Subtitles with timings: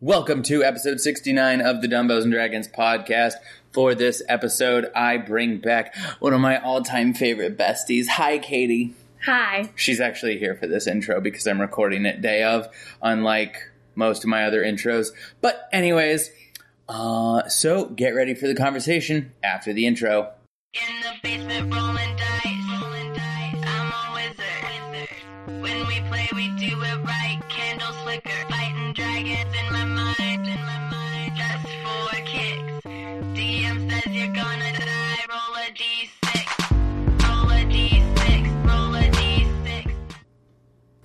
[0.00, 3.32] Welcome to episode 69 of the Dumbbells and Dragons podcast.
[3.72, 8.06] For this episode, I bring back one of my all time favorite besties.
[8.06, 8.94] Hi, Katie.
[9.24, 9.72] Hi.
[9.74, 12.68] She's actually here for this intro because I'm recording it day of,
[13.02, 13.56] unlike
[13.96, 15.08] most of my other intros.
[15.40, 16.30] But, anyways,
[16.88, 20.30] uh, so get ready for the conversation after the intro.
[20.74, 22.57] In the basement rolling dice,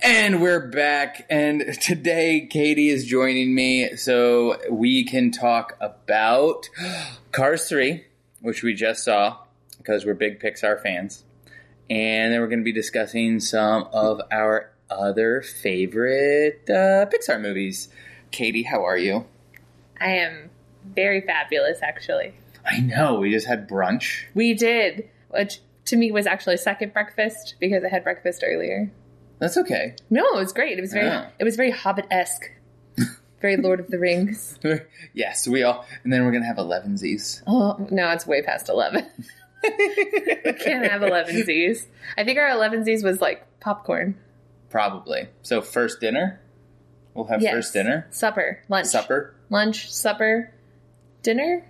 [0.05, 6.69] And we're back, and today Katie is joining me so we can talk about
[7.31, 8.03] Cars 3,
[8.41, 9.37] which we just saw
[9.77, 11.23] because we're big Pixar fans.
[11.89, 17.87] And then we're going to be discussing some of our other favorite uh, Pixar movies.
[18.31, 19.25] Katie, how are you?
[20.01, 20.49] I am
[20.83, 22.33] very fabulous, actually.
[22.69, 24.25] I know, we just had brunch.
[24.33, 28.91] We did, which to me was actually second breakfast because I had breakfast earlier.
[29.43, 29.95] That's okay.
[30.09, 30.77] No, it was great.
[30.77, 31.27] It was very, Yeah.
[31.37, 32.49] it was very Hobbit esque,
[33.41, 34.57] very Lord of the Rings.
[35.13, 35.85] yes, we all.
[36.05, 37.41] And then we're going to have 11sies.
[37.45, 39.05] Oh no, it's way past eleven.
[39.63, 41.85] we can't have elevensies.
[42.17, 44.17] I think our elevensies was like popcorn.
[44.69, 45.27] Probably.
[45.41, 46.39] So, first dinner?
[47.13, 47.53] We'll have Yes.
[47.53, 48.07] first dinner.
[48.11, 49.35] supper, lunch, Supper?
[49.49, 50.53] lunch, supper,
[51.21, 51.65] dinner,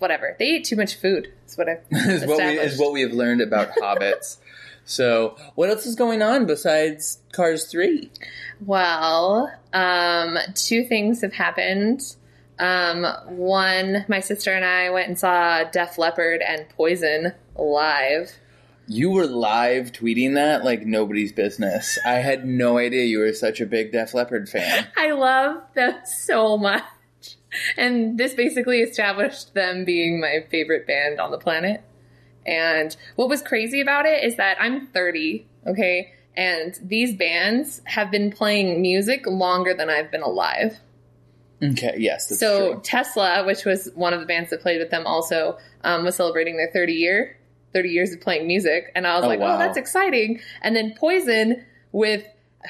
[0.00, 0.34] whatever.
[0.40, 1.32] They eat too much food.
[1.42, 4.38] That's what I is what we is what we have learned about hobbits.
[4.90, 8.10] So, what else is going on besides Cars Three?
[8.60, 12.00] Well, um, two things have happened.
[12.58, 18.32] Um, one, my sister and I went and saw Def Leppard and Poison live.
[18.88, 21.96] You were live tweeting that like nobody's business.
[22.04, 24.88] I had no idea you were such a big Def Leppard fan.
[24.96, 26.82] I love them so much.
[27.76, 31.84] And this basically established them being my favorite band on the planet.
[32.46, 36.12] And what was crazy about it is that I'm 30, okay?
[36.36, 40.78] And these bands have been playing music longer than I've been alive.
[41.62, 42.80] Okay, yes, that's so true.
[42.82, 46.56] Tesla, which was one of the bands that played with them, also um, was celebrating
[46.56, 47.36] their 30 year,
[47.74, 49.56] 30 years of playing music, and I was Oh, like, wow.
[49.56, 50.40] oh, that's exciting.
[50.62, 51.62] And then Poison,
[51.92, 52.24] with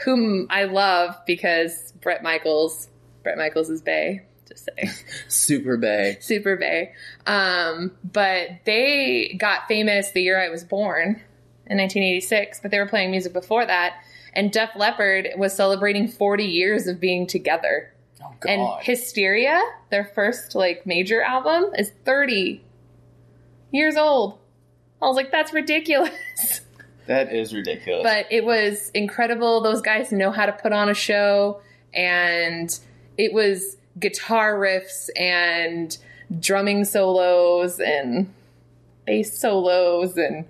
[0.04, 2.88] whom I love because Bret Michaels,
[3.22, 4.91] Bret Michaels is Bay, just saying,
[5.28, 6.19] Super Bay.
[6.21, 6.93] super Bay.
[7.27, 11.21] Um, but they got famous the year I was born
[11.66, 13.94] in 1986, but they were playing music before that.
[14.33, 17.93] And Def Leppard was celebrating 40 years of being together.
[18.22, 18.50] Oh God.
[18.50, 19.60] And Hysteria,
[19.91, 22.62] their first like major album, is 30
[23.72, 24.39] years old.
[25.03, 26.12] I was like, that's ridiculous.
[27.06, 28.03] that is ridiculous.
[28.03, 29.62] but it was incredible.
[29.62, 31.60] Those guys know how to put on a show,
[31.94, 32.78] and
[33.16, 35.97] it was guitar riffs and
[36.38, 38.33] drumming solos and
[39.05, 40.47] bass solos and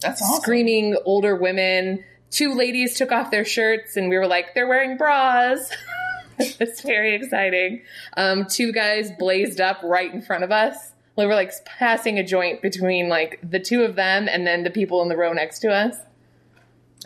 [0.00, 0.40] that's awesome.
[0.40, 2.04] screaming older women.
[2.30, 5.70] Two ladies took off their shirts, and we were like, they're wearing bras.
[6.38, 7.82] it's very exciting.
[8.16, 10.92] Um, two guys blazed up right in front of us.
[11.16, 14.70] We were like passing a joint between like the two of them and then the
[14.70, 15.96] people in the row next to us.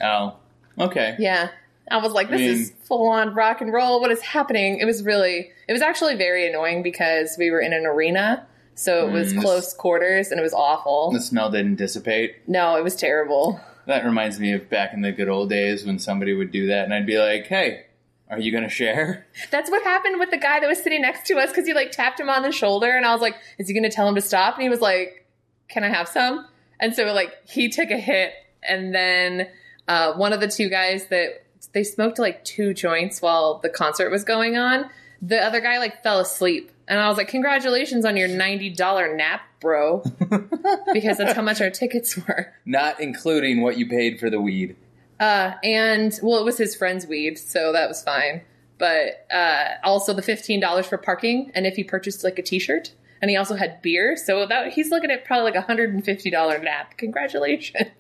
[0.03, 0.37] Oh,
[0.79, 1.17] okay.
[1.19, 1.49] Yeah.
[1.91, 4.01] I was like, this I mean- is full on rock and roll.
[4.01, 4.79] What is happening?
[4.79, 8.47] It was really, it was actually very annoying because we were in an arena.
[8.77, 11.11] So it was Mm, this- close quarters and it was awful.
[11.13, 12.37] The smell didn't dissipate.
[12.49, 13.61] No, it was terrible.
[13.87, 16.85] That reminds me of back in the good old days when somebody would do that,
[16.85, 17.85] and I'd be like, "Hey,
[18.31, 21.35] are you gonna share?" That's what happened with the guy that was sitting next to
[21.37, 23.75] us because he like tapped him on the shoulder and I was like, is he
[23.75, 24.55] going to tell him to stop?
[24.55, 25.27] And he was like,
[25.69, 26.47] can I have some?
[26.81, 28.33] And so like he took a hit
[28.67, 29.49] and then
[29.87, 34.11] uh, one of the two guys that they smoked like two joints while the concert
[34.11, 34.91] was going on.
[35.23, 39.43] The other guy like fell asleep and I was like, congratulations on your $90 nap,
[39.61, 40.03] bro.
[40.93, 42.53] because that's how much our tickets were.
[42.67, 44.77] Not including what you paid for the weed.
[45.19, 48.43] Uh, and well, it was his friend's weed, so that was fine.
[48.77, 52.93] But uh, also the fifteen dollars for parking, and if he purchased like a T-shirt,
[53.23, 56.05] and he also had beer, so that he's looking at probably like a hundred and
[56.05, 56.97] fifty dollar nap.
[56.99, 57.93] Congratulations!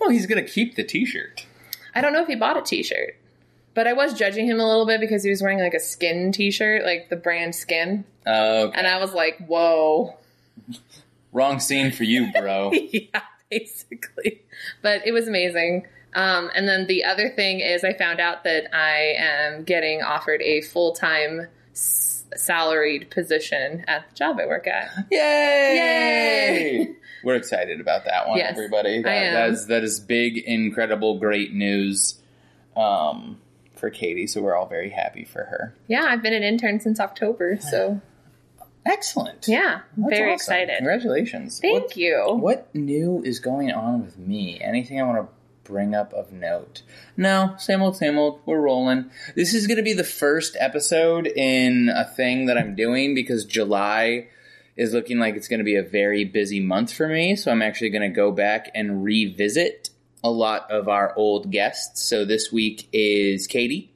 [0.00, 1.46] Well, he's gonna keep the T-shirt.
[1.94, 3.16] I don't know if he bought a T-shirt,
[3.74, 6.32] but I was judging him a little bit because he was wearing like a Skin
[6.32, 8.78] T-shirt, like the brand Skin, Oh, okay.
[8.78, 10.16] and I was like, whoa.
[11.32, 12.72] wrong scene for you, bro.
[12.92, 13.20] yeah,
[13.50, 14.42] basically.
[14.82, 15.86] But it was amazing.
[16.14, 20.40] Um, and then the other thing is, I found out that I am getting offered
[20.42, 21.48] a full time
[22.36, 24.90] salaried position at the job I work at.
[25.10, 25.18] Yay!
[25.76, 26.88] Yay!
[27.24, 29.02] We're excited about that one, Yes, everybody.
[29.02, 29.34] That, I am.
[29.34, 32.20] that is that is big, incredible, great news
[32.76, 33.38] um,
[33.74, 35.74] for for Katie, so we're all very happy for her.
[35.88, 38.00] Yeah, I've been an intern since October, so
[38.86, 39.46] Excellent.
[39.48, 40.34] yeah, That's very awesome.
[40.34, 40.76] excited.
[40.76, 41.60] Congratulations.
[41.60, 42.22] Thank What- you.
[42.38, 44.60] What new is going on with me?
[44.60, 45.33] Anything I want to
[45.64, 46.82] bring up of note?
[47.16, 48.40] No, same old, same old.
[48.46, 49.10] We're rolling.
[49.34, 53.44] This is going to be the first episode in a thing that I'm doing because
[53.44, 54.28] July
[54.76, 57.36] is looking like it's going to be a very busy month for me.
[57.36, 59.90] So I'm actually going to go back and revisit
[60.22, 62.02] a lot of our old guests.
[62.02, 63.90] So this week is Katie.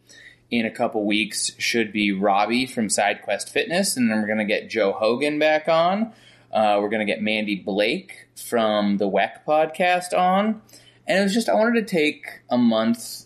[0.50, 4.47] In a couple weeks should be Robbie from SideQuest Fitness, and then we're going to
[4.47, 6.14] get Joe Hogan back on.
[6.50, 10.62] Uh, we're going to get Mandy Blake from the WEC podcast on.
[11.08, 13.25] And it was just, I wanted to take a month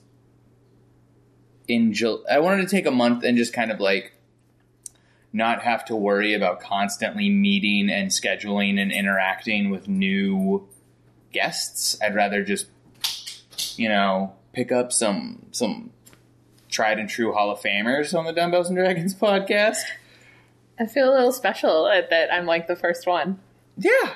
[1.67, 2.23] in July.
[2.31, 4.13] I wanted to take a month and just kind of like
[5.33, 10.69] not have to worry about constantly meeting and scheduling and interacting with new
[11.33, 11.99] guests.
[12.01, 12.69] I'd rather just,
[13.77, 15.91] you know, pick up some, some
[16.69, 19.83] tried and true Hall of Famers on the Dumbbells and Dragons podcast.
[20.79, 23.41] I feel a little special that I'm like the first one.
[23.77, 24.15] Yeah.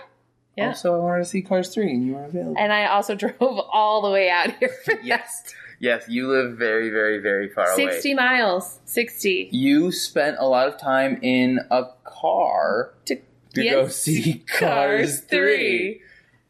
[0.57, 0.69] Yeah.
[0.69, 2.55] Also, I wanted to see Cars 3 and you were available.
[2.59, 5.55] And I also drove all the way out here for Yes.
[5.79, 7.83] Yes, you live very, very, very far that.
[7.83, 7.93] away.
[7.93, 8.81] 60 miles.
[8.87, 9.51] 60.
[9.53, 13.75] You spent a lot of time in a car To, to Yes.
[13.75, 16.01] go see Cars 3.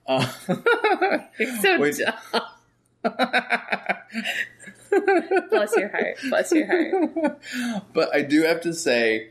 [0.07, 0.33] Uh,
[1.39, 1.97] It's so Wait.
[1.99, 2.15] dumb.
[5.51, 6.17] Bless your heart.
[6.29, 7.41] Bless your heart.
[7.93, 9.31] but I do have to say,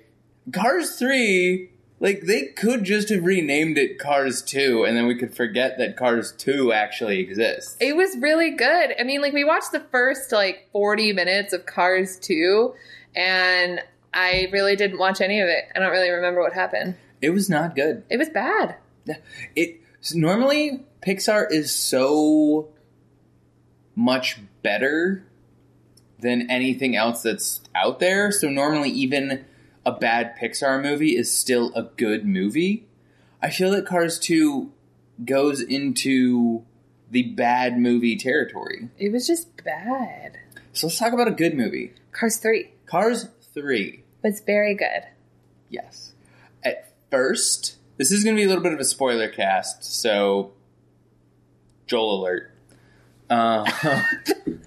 [0.51, 1.69] Cars 3,
[2.05, 5.97] like, they could just have renamed it Cars 2, and then we could forget that
[5.97, 7.75] Cars 2 actually exists.
[7.79, 8.93] It was really good.
[8.99, 12.75] I mean, like we watched the first like 40 minutes of Cars 2
[13.15, 13.81] and
[14.13, 15.65] I really didn't watch any of it.
[15.75, 16.95] I don't really remember what happened.
[17.21, 18.03] It was not good.
[18.09, 18.75] It was bad.
[19.55, 19.81] It
[20.13, 22.69] normally Pixar is so
[23.95, 25.25] much better
[26.19, 28.31] than anything else that's out there.
[28.31, 29.45] So normally even
[29.85, 32.87] a bad Pixar movie is still a good movie.
[33.41, 34.71] I feel that Cars 2
[35.23, 36.63] goes into
[37.11, 38.89] the bad movie territory.
[38.97, 40.39] It was just bad.
[40.73, 41.93] So let's talk about a good movie.
[42.11, 44.03] Cars 3 Cars 3.
[44.23, 45.03] was very good.
[45.69, 46.13] Yes.
[46.63, 50.51] At first, this is going to be a little bit of a spoiler cast, so
[51.87, 52.51] Joel alert.
[53.29, 53.69] Uh,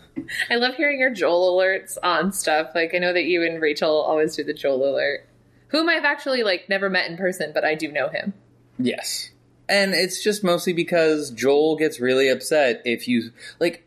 [0.51, 2.71] I love hearing your Joel alerts on stuff.
[2.75, 5.27] Like I know that you and Rachel always do the Joel alert.
[5.69, 8.35] Whom I've actually like never met in person, but I do know him.
[8.79, 9.31] yes.
[9.71, 13.85] And it's just mostly because Joel gets really upset if you like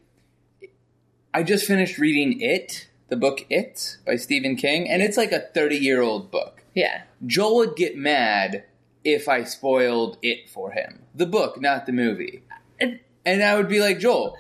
[1.34, 5.48] I just finished reading It, the book It by Stephen King, and it's like a
[5.56, 6.64] 30-year-old book.
[6.76, 7.04] Yeah.
[7.26, 8.66] Joel would get mad
[9.04, 11.04] if I spoiled it for him.
[11.16, 12.44] The book, not the movie.
[12.80, 14.38] And- And I would be like, Joel,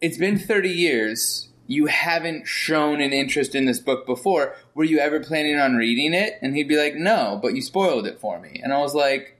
[0.00, 1.48] it's been 30 years.
[1.66, 4.56] You haven't shown an interest in this book before.
[4.74, 6.38] Were you ever planning on reading it?
[6.42, 8.60] And he'd be like, no, but you spoiled it for me.
[8.62, 9.36] And I was like,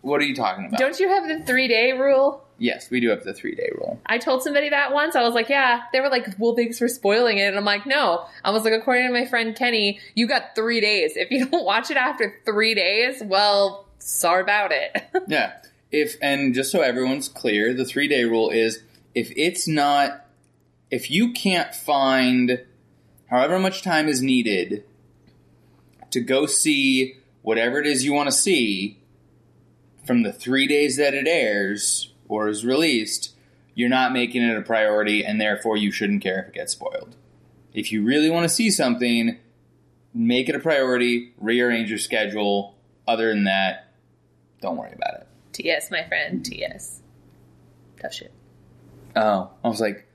[0.00, 0.80] what are you talking about?
[0.80, 2.44] Don't you have the three day rule?
[2.60, 3.98] yes, we do have the three day rule.
[4.06, 5.16] I told somebody that once.
[5.16, 5.82] I was like, yeah.
[5.92, 7.48] They were like, well, thanks for spoiling it.
[7.48, 8.26] And I'm like, no.
[8.44, 11.16] I was like, according to my friend Kenny, you got three days.
[11.16, 15.02] If you don't watch it after three days, well, sorry about it.
[15.26, 15.54] Yeah.
[15.92, 18.80] If and just so everyone's clear, the three day rule is
[19.14, 20.26] if it's not
[20.90, 22.64] if you can't find
[23.28, 24.84] however much time is needed
[26.10, 28.98] to go see whatever it is you want to see
[30.04, 33.34] from the three days that it airs or is released,
[33.74, 37.14] you're not making it a priority and therefore you shouldn't care if it gets spoiled.
[37.72, 39.38] If you really want to see something,
[40.12, 42.74] make it a priority, rearrange your schedule.
[43.06, 43.92] Other than that,
[44.60, 45.26] don't worry about it.
[45.52, 46.44] TS, my friend.
[46.44, 47.00] TS.
[48.00, 48.32] Tough shit.
[49.16, 50.06] Oh, I was like,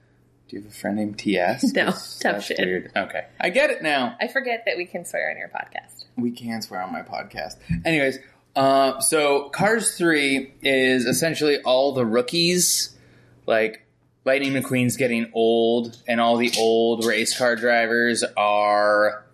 [0.48, 1.74] do you have a friend named TS?
[1.74, 2.60] No, tough shit.
[2.60, 2.92] Weird.
[2.96, 4.16] Okay, I get it now.
[4.22, 6.06] I forget that we can swear on your podcast.
[6.18, 7.58] We can swear on my podcast.
[7.84, 8.20] Anyways,
[8.56, 12.96] uh, so Cars 3 is essentially all the rookies,
[13.46, 13.86] like
[14.24, 19.26] Lightning McQueen's getting old, and all the old race car drivers are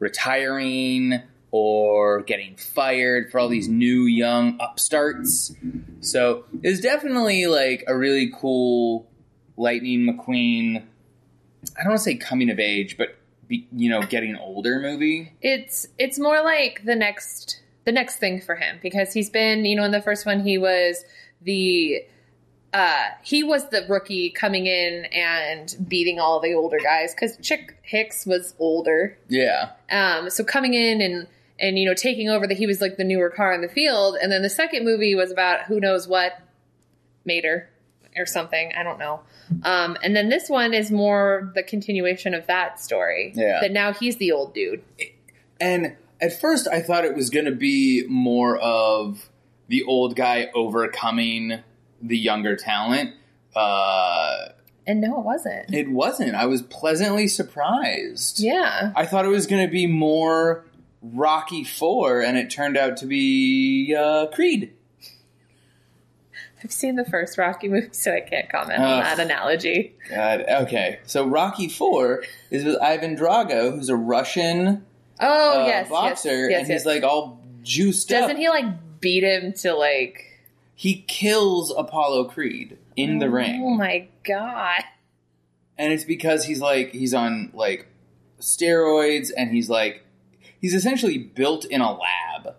[0.00, 1.22] retiring
[1.56, 5.54] or getting fired for all these new young upstarts.
[6.00, 9.08] So it's definitely like a really cool
[9.56, 10.82] Lightning McQueen.
[11.78, 15.32] I don't want to say coming of age, but be, you know, getting older movie.
[15.42, 19.76] It's it's more like the next the next thing for him because he's been, you
[19.76, 21.04] know, in the first one he was
[21.40, 22.02] the
[22.72, 27.78] uh he was the rookie coming in and beating all the older guys cuz Chick
[27.82, 29.16] Hicks was older.
[29.28, 29.70] Yeah.
[29.88, 33.04] Um so coming in and and you know taking over that he was like the
[33.04, 36.32] newer car in the field and then the second movie was about who knows what
[37.24, 37.70] Mater
[38.16, 38.72] or something.
[38.76, 39.20] I don't know.
[39.64, 43.32] Um, and then this one is more the continuation of that story.
[43.34, 43.58] Yeah.
[43.60, 44.82] That now he's the old dude.
[45.60, 49.28] And at first, I thought it was going to be more of
[49.68, 51.62] the old guy overcoming
[52.00, 53.14] the younger talent.
[53.56, 54.48] Uh,
[54.86, 55.74] And no, it wasn't.
[55.74, 56.34] it wasn't.
[56.34, 58.38] I was pleasantly surprised.
[58.40, 58.92] Yeah.
[58.94, 60.64] I thought it was going to be more
[61.12, 64.72] Rocky Four, and it turned out to be uh, Creed.
[66.62, 69.02] I've seen the first Rocky movie, so I can't comment on Ugh.
[69.04, 69.94] that analogy.
[70.08, 74.84] God, okay, so Rocky Four is with Ivan Drago, who's a Russian
[75.20, 75.88] Oh, uh, yes.
[75.90, 76.80] boxer, yes, yes, and yes.
[76.80, 78.22] he's like all juiced up.
[78.22, 78.64] Doesn't he like
[79.00, 80.40] beat him to like.
[80.74, 83.62] He kills Apollo Creed in the ring.
[83.62, 84.82] Oh my god.
[85.78, 87.86] and it's because he's like he's on like
[88.40, 90.02] steroids, and he's like
[90.64, 92.54] he's essentially built in a lab.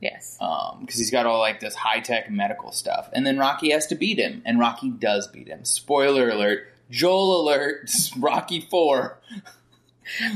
[0.00, 0.38] Yes.
[0.40, 3.10] Um, because he's got all like this high tech medical stuff.
[3.12, 5.66] And then Rocky has to beat him, and Rocky does beat him.
[5.66, 6.68] Spoiler alert!
[6.90, 7.90] Joel alert!
[8.18, 9.18] Rocky Four.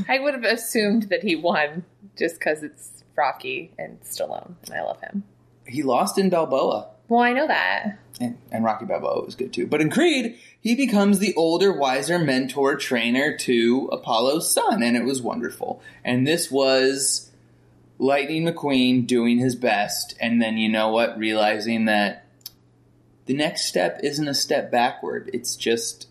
[0.06, 4.82] I would have assumed that he won just because it's Rocky and Stallone, and I
[4.82, 5.24] love him.
[5.66, 7.98] He lost in Balboa, Well, I know that.
[8.22, 9.66] And, and Rocky Balboa was good too.
[9.66, 15.04] But in Creed, he becomes the older, wiser mentor trainer to Apollo's son, and it
[15.04, 15.82] was wonderful.
[16.04, 17.30] And this was
[17.98, 21.18] Lightning McQueen doing his best, and then you know what?
[21.18, 22.24] Realizing that
[23.26, 26.08] the next step isn't a step backward; it's just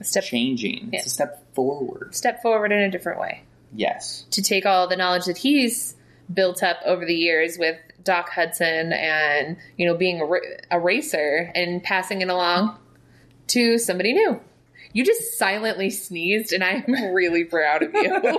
[0.00, 0.90] A step changing.
[0.92, 0.98] Yeah.
[1.00, 2.14] It's a step forward.
[2.14, 3.42] step forward in a different way
[3.74, 4.24] Yes.
[4.30, 5.94] to take all the knowledge that he's
[6.32, 10.38] built up over the years with Doc Hudson and you know being a, ra-
[10.70, 12.76] a racer and passing it along
[13.48, 14.40] to somebody new.
[14.94, 18.38] You just silently sneezed, and I'm really proud of you.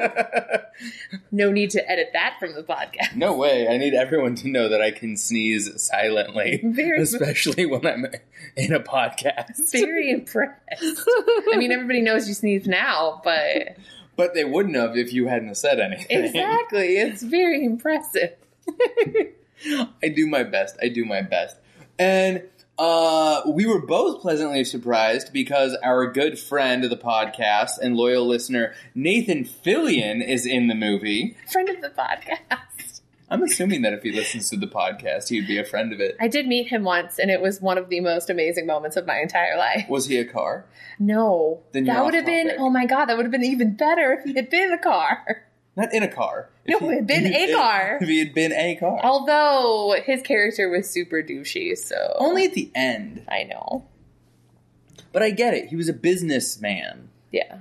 [1.31, 3.15] no need to edit that from the podcast.
[3.15, 3.67] no way.
[3.67, 8.07] I need everyone to know that I can sneeze silently, Very- especially when I'm
[8.55, 9.71] in a podcast.
[9.71, 10.57] Very impressed.
[10.81, 13.77] I mean, everybody knows you sneeze now, but
[14.19, 16.25] But they wouldn't have if you hadn't said anything.
[16.25, 18.33] exactly, it's very impressive.
[20.03, 20.75] I do my best.
[20.83, 21.55] I do my best.
[21.97, 22.43] And
[22.77, 28.27] uh, we were both pleasantly surprised because our good friend of the podcast and loyal
[28.27, 31.37] listener, Nathan Fillion, is in the movie.
[31.49, 32.68] Friend of the podcast.
[33.31, 36.15] I'm assuming that if he listens to the podcast, he'd be a friend of it.
[36.19, 39.05] I did meet him once, and it was one of the most amazing moments of
[39.05, 39.85] my entire life.
[39.87, 40.65] Was he a car?
[40.97, 42.51] No, Then that would have been.
[42.57, 44.77] Oh my god, that would have been even better if he had been in a
[44.81, 45.43] car.
[45.75, 46.49] Not in a car.
[46.67, 47.99] No, If he- had been a car.
[48.01, 48.99] If he had been a car.
[49.03, 53.23] Although his character was super douchey, so Only at the end.
[53.29, 53.85] I know.
[55.13, 55.67] But I get it.
[55.69, 57.09] He was a businessman.
[57.31, 57.59] Yeah,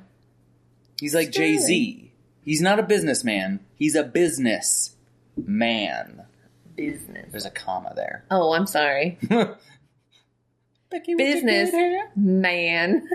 [0.99, 2.11] He's like Jay Z.
[2.43, 3.61] He's not a businessman.
[3.77, 4.97] He's a business
[5.47, 6.23] man.
[6.77, 7.27] business.
[7.31, 8.25] There's a comma there.
[8.31, 9.19] Oh, I'm sorry,
[10.91, 11.71] Becky, Business.
[12.17, 13.09] man.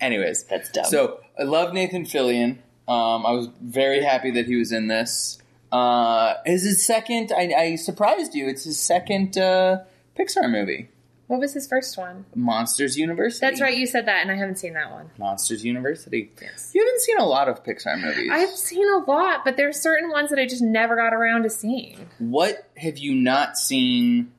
[0.00, 0.84] Anyways, That's dumb.
[0.86, 2.58] so I love Nathan Fillion.
[2.88, 5.38] Um, I was very happy that he was in this.
[5.70, 7.32] Uh, is his second?
[7.36, 8.48] I, I surprised you.
[8.48, 9.80] It's his second uh,
[10.18, 10.88] Pixar movie,
[11.30, 12.24] what was his first one?
[12.34, 13.46] Monsters University.
[13.46, 15.12] That's right, you said that, and I haven't seen that one.
[15.16, 16.32] Monsters University.
[16.42, 16.72] Yes.
[16.74, 18.30] You haven't seen a lot of Pixar movies.
[18.32, 21.50] I've seen a lot, but there's certain ones that I just never got around to
[21.50, 22.08] seeing.
[22.18, 24.32] What have you not seen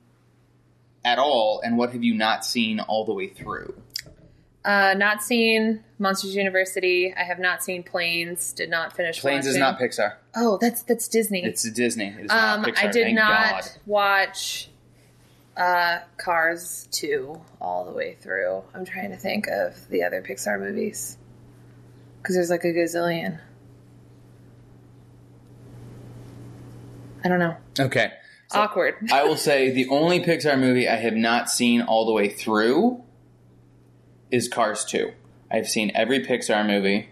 [1.05, 3.73] at all, and what have you not seen all the way through?
[4.65, 7.13] Uh, not seen Monsters University.
[7.15, 8.51] I have not seen Planes.
[8.51, 9.21] Did not finish.
[9.21, 10.15] Planes is not Pixar.
[10.35, 11.45] Oh, that's that's Disney.
[11.45, 12.07] It's Disney.
[12.07, 12.83] It is um, not Pixar.
[12.83, 13.71] I did Thank not God.
[13.85, 14.70] watch
[15.61, 18.63] uh, Cars two all the way through.
[18.73, 21.17] I'm trying to think of the other Pixar movies
[22.21, 23.39] because there's like a gazillion.
[27.23, 27.55] I don't know.
[27.79, 28.11] Okay.
[28.49, 28.95] So Awkward.
[29.11, 33.03] I will say the only Pixar movie I have not seen all the way through
[34.31, 35.11] is Cars 2.
[35.51, 37.09] I've seen every Pixar movie.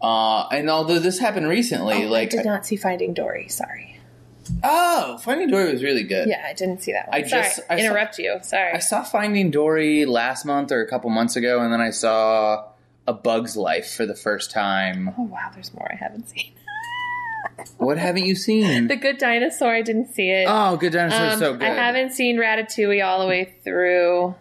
[0.00, 3.48] Uh, and although this happened recently, Oh, like I did not see Finding Dory.
[3.48, 3.89] Sorry.
[4.64, 6.28] Oh, Finding Dory was really good.
[6.28, 7.16] Yeah, I didn't see that one.
[7.18, 7.42] I Sorry.
[7.42, 8.38] just- I saw- interrupt you.
[8.42, 8.72] Sorry.
[8.72, 12.64] I saw Finding Dory last month or a couple months ago, and then I saw
[13.06, 15.14] A Bug's Life for the first time.
[15.18, 16.52] oh wow, there's more I haven't seen.
[17.76, 18.86] What haven't you seen?
[18.88, 19.74] The Good Dinosaur.
[19.74, 20.46] I didn't see it.
[20.48, 21.62] oh, Good Dinosaur is Um, so good.
[21.62, 24.34] I haven't seen Ratatouille all the way through.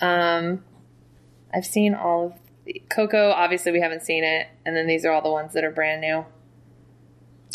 [0.00, 0.62] Um,
[1.52, 2.32] I've seen all of
[2.64, 3.30] the, Coco.
[3.30, 6.00] Obviously, we haven't seen it, and then these are all the ones that are brand
[6.00, 6.24] new.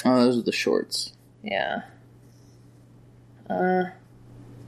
[0.05, 1.13] Oh, those are the shorts.
[1.43, 1.81] Yeah.
[3.49, 3.85] Uh,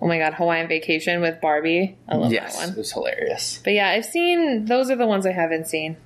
[0.01, 1.97] oh my God, Hawaiian Vacation with Barbie.
[2.07, 2.69] I love yes, that one.
[2.73, 3.59] it was hilarious.
[3.63, 4.65] But yeah, I've seen.
[4.65, 5.97] Those are the ones I haven't seen.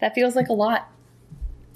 [0.00, 0.90] That feels like a lot.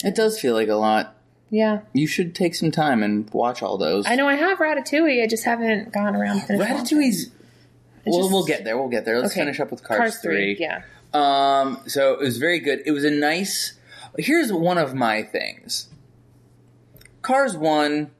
[0.04, 1.16] It does feel like a lot.
[1.50, 1.80] Yeah.
[1.92, 4.06] You should take some time and watch all those.
[4.06, 5.22] I know I have Ratatouille.
[5.22, 6.98] I just haven't gone around to finish watching.
[6.98, 7.26] Ratatouille's.
[8.06, 8.78] We'll, just- we'll get there.
[8.78, 9.18] We'll get there.
[9.20, 9.42] Let's Okay.
[9.42, 10.56] finish up with Cars, 3.
[10.58, 10.82] Yeah.
[11.12, 12.82] Um, so it was very good.
[12.86, 13.74] It was a nice.
[14.18, 15.88] Here's one of my things.
[17.22, 18.10] Cars 1,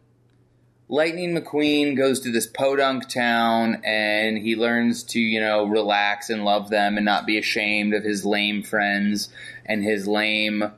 [0.88, 6.44] Lightning McQueen goes to this podunk town and he learns to, you know, relax and
[6.44, 9.28] love them and not be ashamed of his lame friends
[9.66, 10.70] and his lame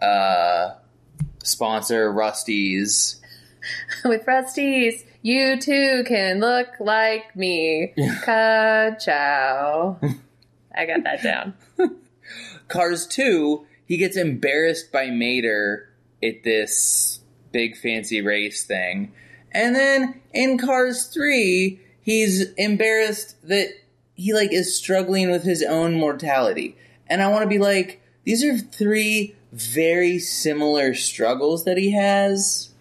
[0.00, 0.70] uh,
[1.42, 3.20] sponsor, Rusty's.
[4.06, 7.92] With Rusty's, you too can look like me.
[8.22, 9.98] Ka-chow.
[10.74, 11.54] I got that down.
[12.68, 15.90] Cars 2, he gets embarrassed by Mater
[16.22, 17.20] at this
[17.56, 19.10] big fancy race thing.
[19.50, 23.70] And then in Cars 3, he's embarrassed that
[24.14, 26.76] he like is struggling with his own mortality.
[27.06, 32.74] And I want to be like, these are three very similar struggles that he has.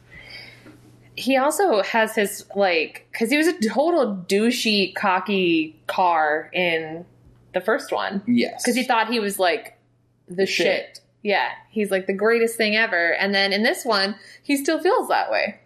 [1.16, 7.06] He also has his, like, because he was a total douchey, cocky car in
[7.54, 8.22] the first one.
[8.28, 8.62] Yes.
[8.62, 9.80] Because he thought he was, like,
[10.28, 10.66] the shit.
[10.66, 11.00] shit.
[11.26, 11.50] Yeah.
[11.72, 13.16] He's, like, the greatest thing ever.
[13.16, 15.60] And then in this one, he still feels that way.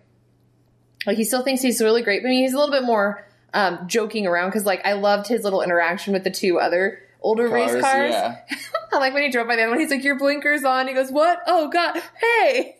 [1.05, 4.25] Like, he still thinks he's really great, but he's a little bit more um, joking
[4.25, 8.11] around because, like, I loved his little interaction with the two other older race cars.
[8.11, 8.37] Yeah.
[8.93, 10.87] I like when he drove by the other one, he's like, Your blinkers on.
[10.87, 11.39] He goes, What?
[11.45, 12.01] Oh, God.
[12.21, 12.77] Hey.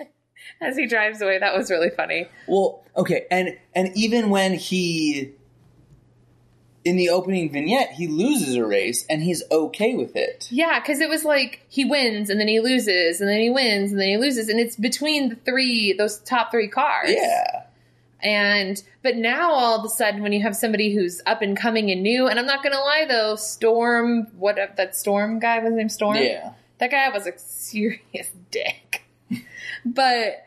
[0.62, 1.38] As he drives away.
[1.38, 2.28] That was really funny.
[2.48, 5.32] Well, okay, and and even when he
[6.84, 10.48] in the opening vignette, he loses a race and he's okay with it.
[10.50, 13.92] Yeah, because it was like he wins and then he loses and then he wins
[13.92, 14.48] and then he loses.
[14.48, 17.10] And it's between the three, those top three cars.
[17.10, 17.64] Yeah.
[18.20, 21.90] And, but now all of a sudden, when you have somebody who's up and coming
[21.90, 25.70] and new, and I'm not going to lie though, Storm, what, that Storm guy, was
[25.70, 26.16] his name Storm?
[26.16, 26.52] Yeah.
[26.78, 29.04] That guy was a serious dick.
[29.84, 30.44] but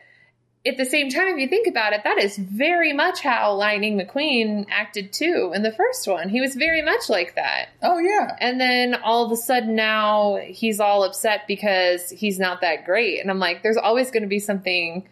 [0.66, 3.98] at the same time, if you think about it, that is very much how Lightning
[3.98, 6.28] McQueen acted too in the first one.
[6.28, 7.68] He was very much like that.
[7.82, 8.36] Oh yeah.
[8.40, 13.20] And then all of a sudden now he's all upset because he's not that great.
[13.20, 15.08] And I'm like, there's always going to be something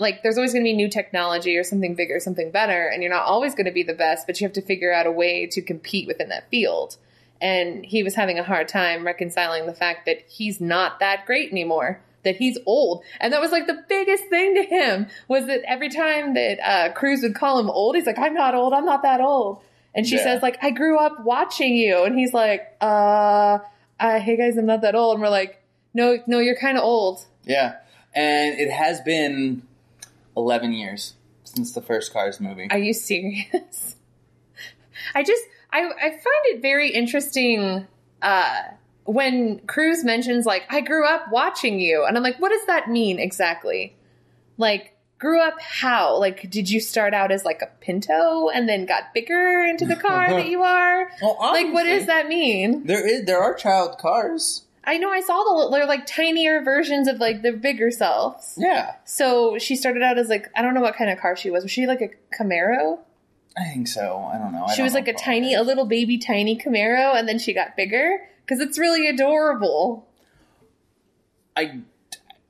[0.00, 3.12] like there's always going to be new technology or something bigger, something better, and you're
[3.12, 5.46] not always going to be the best, but you have to figure out a way
[5.46, 6.96] to compete within that field.
[7.40, 11.50] And he was having a hard time reconciling the fact that he's not that great
[11.52, 13.02] anymore, that he's old.
[13.20, 16.92] And that was like the biggest thing to him was that every time that uh,
[16.92, 19.60] Cruz would call him old, he's like, I'm not old, I'm not that old.
[19.94, 20.24] And she Yeah.
[20.24, 22.04] says, like, I grew up watching you.
[22.04, 23.58] And he's like, uh,
[23.98, 25.14] uh, hey guys, I'm not that old.
[25.14, 25.62] And we're like,
[25.94, 27.24] no, no, you're kind of old.
[27.44, 27.76] Yeah.
[28.14, 29.62] And it has been
[30.36, 32.68] 11 years since the first Cars movie.
[32.70, 33.96] Are you serious?
[35.14, 37.86] I just I I find it very interesting
[38.22, 38.60] uh
[39.10, 42.88] when Cruz mentions like I grew up watching you and I'm like what does that
[42.88, 43.96] mean exactly?
[44.56, 46.16] Like grew up how?
[46.18, 49.96] Like did you start out as like a Pinto and then got bigger into the
[49.96, 51.10] car that you are?
[51.20, 52.86] Well, Like what does that mean?
[52.86, 54.64] There is there are child cars.
[54.82, 58.54] I know I saw the little- they're like tinier versions of like their bigger selves.
[58.56, 58.94] Yeah.
[59.04, 61.64] So she started out as like I don't know what kind of car she was.
[61.64, 62.98] Was she like a Camaro?
[63.58, 64.30] I think so.
[64.32, 64.64] I don't know.
[64.64, 67.38] I she don't was know like a tiny, a little baby tiny Camaro, and then
[67.38, 70.08] she got bigger because it's really adorable.
[71.56, 71.82] I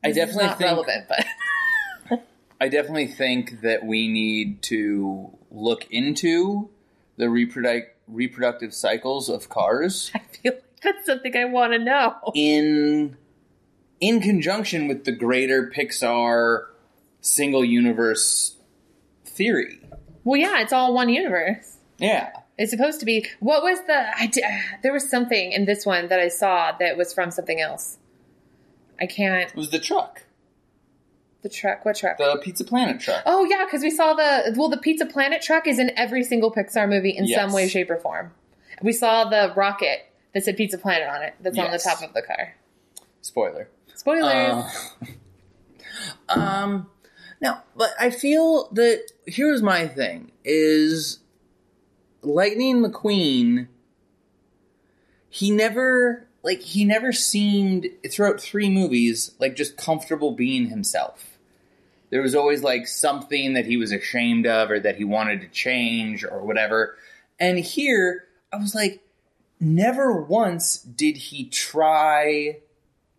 [0.02, 2.22] I This definitely not think relevant, but
[2.60, 6.70] I definitely think that we need to look into
[7.18, 12.14] the reproduc- reproductive cycles of cars I feel like that's something I want to know.
[12.34, 13.18] in
[14.00, 16.68] in conjunction with the greater Pixar
[17.20, 18.56] single universe
[19.26, 19.78] theory.
[20.24, 21.76] Well, yeah, it's all one universe.
[21.98, 22.30] Yeah.
[22.60, 23.26] It's supposed to be.
[23.40, 23.94] What was the?
[23.94, 24.30] I
[24.82, 27.96] there was something in this one that I saw that was from something else.
[29.00, 29.48] I can't.
[29.48, 30.24] It was the truck.
[31.42, 31.86] The truck.
[31.86, 32.18] What truck?
[32.18, 33.22] The Pizza Planet truck.
[33.24, 36.52] oh yeah, because we saw the well, the Pizza Planet truck is in every single
[36.52, 38.32] Pixar movie in some way, shape, or form.
[38.82, 41.34] We saw the rocket that said Pizza Planet on it.
[41.40, 42.56] That's on the top of the car.
[43.22, 43.68] Spoiler.
[43.94, 44.64] Spoilers.
[46.28, 46.90] Uh, um,
[47.40, 51.20] no, but I feel that here's my thing: is
[52.22, 53.68] Lightning McQueen.
[55.28, 61.38] He never like he never seemed throughout three movies like just comfortable being himself.
[62.10, 65.48] There was always like something that he was ashamed of or that he wanted to
[65.48, 66.96] change or whatever.
[67.38, 69.00] And here I was like,
[69.60, 72.58] never once did he try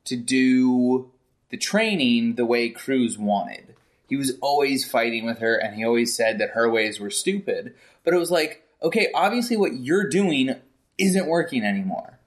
[0.06, 1.12] to do
[1.50, 3.76] the training the way Cruz wanted.
[4.08, 7.74] He was always fighting with her and he always said that her ways were stupid.
[8.04, 10.56] But it was like, okay, obviously what you're doing
[10.98, 12.20] isn't working anymore.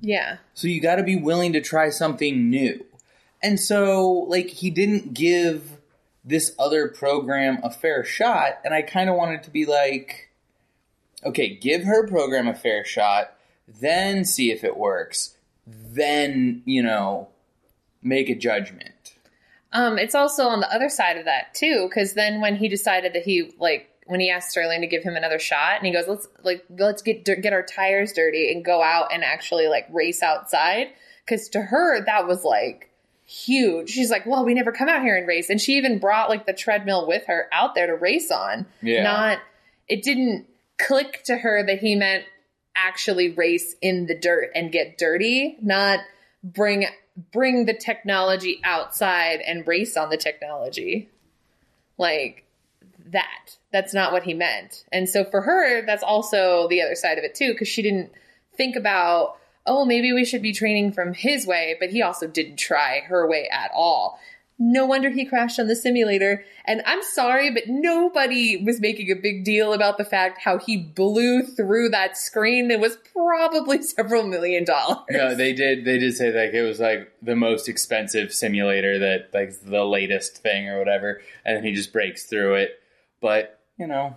[0.00, 0.38] yeah.
[0.54, 2.84] So you got to be willing to try something new.
[3.42, 5.78] And so, like, he didn't give
[6.24, 8.60] this other program a fair shot.
[8.64, 10.30] And I kind of wanted to be like,
[11.24, 13.34] okay, give her program a fair shot,
[13.80, 17.28] then see if it works, then, you know,
[18.02, 19.14] make a judgment.
[19.72, 23.12] Um, it's also on the other side of that too, because then when he decided
[23.12, 26.08] that he like when he asked Sterling to give him another shot, and he goes,
[26.08, 30.22] "Let's like let's get get our tires dirty and go out and actually like race
[30.22, 30.88] outside,"
[31.24, 32.90] because to her that was like
[33.24, 33.90] huge.
[33.90, 36.46] She's like, "Well, we never come out here and race," and she even brought like
[36.46, 38.66] the treadmill with her out there to race on.
[38.82, 39.02] Yeah.
[39.02, 39.38] Not
[39.88, 40.46] it didn't
[40.78, 42.24] click to her that he meant
[42.74, 46.00] actually race in the dirt and get dirty, not
[46.42, 46.86] bring
[47.32, 51.08] bring the technology outside and race on the technology.
[51.98, 52.44] Like
[53.12, 53.56] that.
[53.72, 54.84] That's not what he meant.
[54.92, 58.12] And so for her, that's also the other side of it too, because she didn't
[58.56, 62.56] think about, oh, maybe we should be training from his way, but he also didn't
[62.56, 64.18] try her way at all.
[64.62, 66.44] No wonder he crashed on the simulator.
[66.66, 70.76] And I'm sorry, but nobody was making a big deal about the fact how he
[70.76, 75.06] blew through that screen that was probably several million dollars.
[75.08, 75.86] No, they did.
[75.86, 80.36] They did say like it was like the most expensive simulator that like the latest
[80.42, 82.79] thing or whatever, and then he just breaks through it.
[83.20, 84.16] But you know,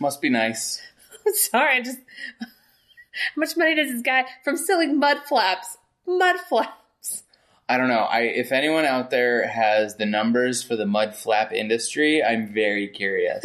[0.00, 0.80] must be nice.
[1.26, 1.98] I'm sorry, I just.
[2.40, 5.76] How much money does this guy from selling mud flaps?
[6.06, 7.24] Mud flaps.
[7.68, 8.00] I don't know.
[8.00, 12.88] I if anyone out there has the numbers for the mud flap industry, I'm very
[12.88, 13.44] curious.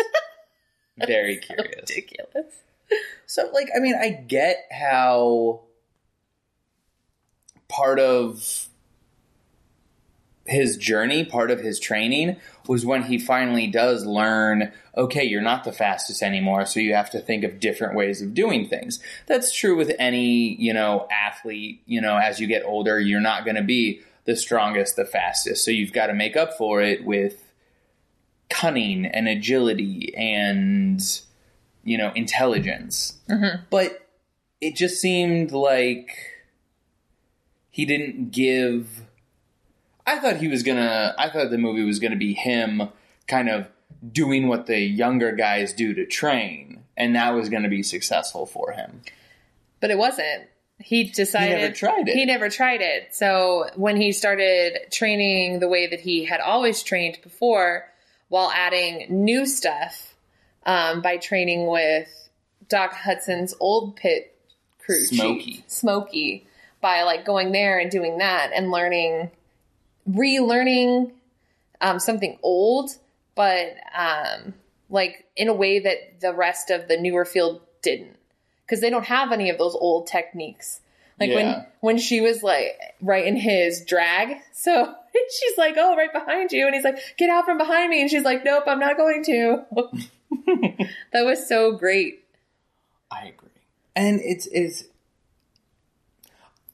[0.97, 1.89] very curious.
[1.89, 2.53] Ridiculous.
[3.25, 5.61] So, like, I mean, I get how
[7.67, 8.67] part of
[10.45, 15.63] his journey, part of his training was when he finally does learn, okay, you're not
[15.63, 18.99] the fastest anymore, so you have to think of different ways of doing things.
[19.27, 23.43] That's true with any, you know, athlete, you know, as you get older, you're not
[23.43, 25.65] going to be the strongest, the fastest.
[25.65, 27.41] So you've got to make up for it with
[28.49, 31.01] cunning and agility and
[31.85, 33.17] you know, intelligence.
[33.29, 33.63] Mm-hmm.
[33.69, 34.07] But
[34.59, 36.17] it just seemed like
[37.69, 39.04] he didn't give.
[40.05, 41.15] I thought he was gonna.
[41.17, 42.89] I thought the movie was gonna be him
[43.27, 43.67] kind of
[44.11, 48.71] doing what the younger guys do to train, and that was gonna be successful for
[48.71, 49.01] him.
[49.79, 50.47] But it wasn't.
[50.77, 52.15] He decided He never tried it.
[52.15, 53.15] He never tried it.
[53.15, 57.85] So when he started training the way that he had always trained before,
[58.27, 60.15] while adding new stuff
[60.65, 62.29] um, by training with
[62.67, 64.37] Doc Hudson's old pit
[64.79, 65.63] crew Smokey.
[65.67, 66.47] Smokey,
[66.81, 69.31] by like going there and doing that and learning,
[70.09, 71.11] relearning
[71.81, 72.91] um, something old,
[73.35, 74.53] but um,
[74.89, 78.17] like in a way that the rest of the newer field didn't,
[78.65, 80.81] because they don't have any of those old techniques.
[81.19, 81.35] Like Yeah.
[81.35, 86.51] when when she was like right in his drag, so she's like, "Oh, right behind
[86.51, 88.97] you," and he's like, "Get out from behind me," and she's like, "Nope, I'm not
[88.97, 89.65] going to."
[91.13, 92.25] that was so great.
[93.09, 93.49] I agree.
[93.95, 94.83] And it's it's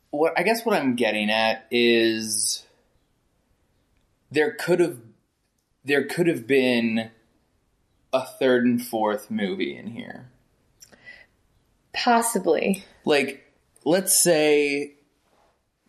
[0.09, 2.65] what I guess what I'm getting at is
[4.31, 4.97] there could have
[5.83, 7.11] there could have been
[8.13, 10.29] a third and fourth movie in here.
[11.93, 12.83] Possibly.
[13.05, 13.51] Like
[13.83, 14.93] let's say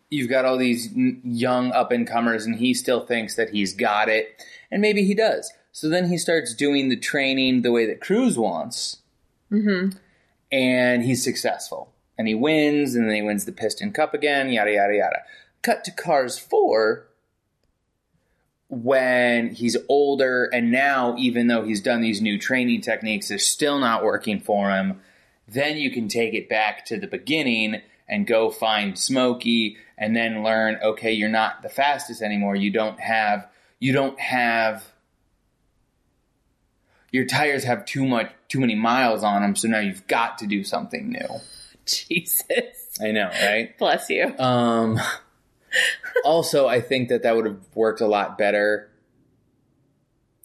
[0.09, 0.89] you've got all these
[1.23, 5.13] young up and comers and he still thinks that he's got it and maybe he
[5.13, 5.51] does.
[5.71, 8.97] So then he starts doing the training the way that Cruz wants
[9.51, 9.95] Mm-hmm.
[10.51, 14.71] and he's successful and he wins and then he wins the piston cup again yada
[14.71, 15.19] yada yada
[15.61, 17.05] cut to cars 4
[18.73, 23.79] when he's older and now even though he's done these new training techniques they're still
[23.79, 24.99] not working for him
[25.47, 30.43] then you can take it back to the beginning and go find smokey and then
[30.43, 33.47] learn okay you're not the fastest anymore you don't have
[33.79, 34.83] you don't have
[37.11, 40.47] your tires have too much too many miles on them so now you've got to
[40.47, 41.39] do something new
[41.85, 42.97] Jesus.
[43.01, 44.35] i know right Bless you.
[44.39, 44.99] um
[46.23, 48.89] also i think that that would have worked a lot better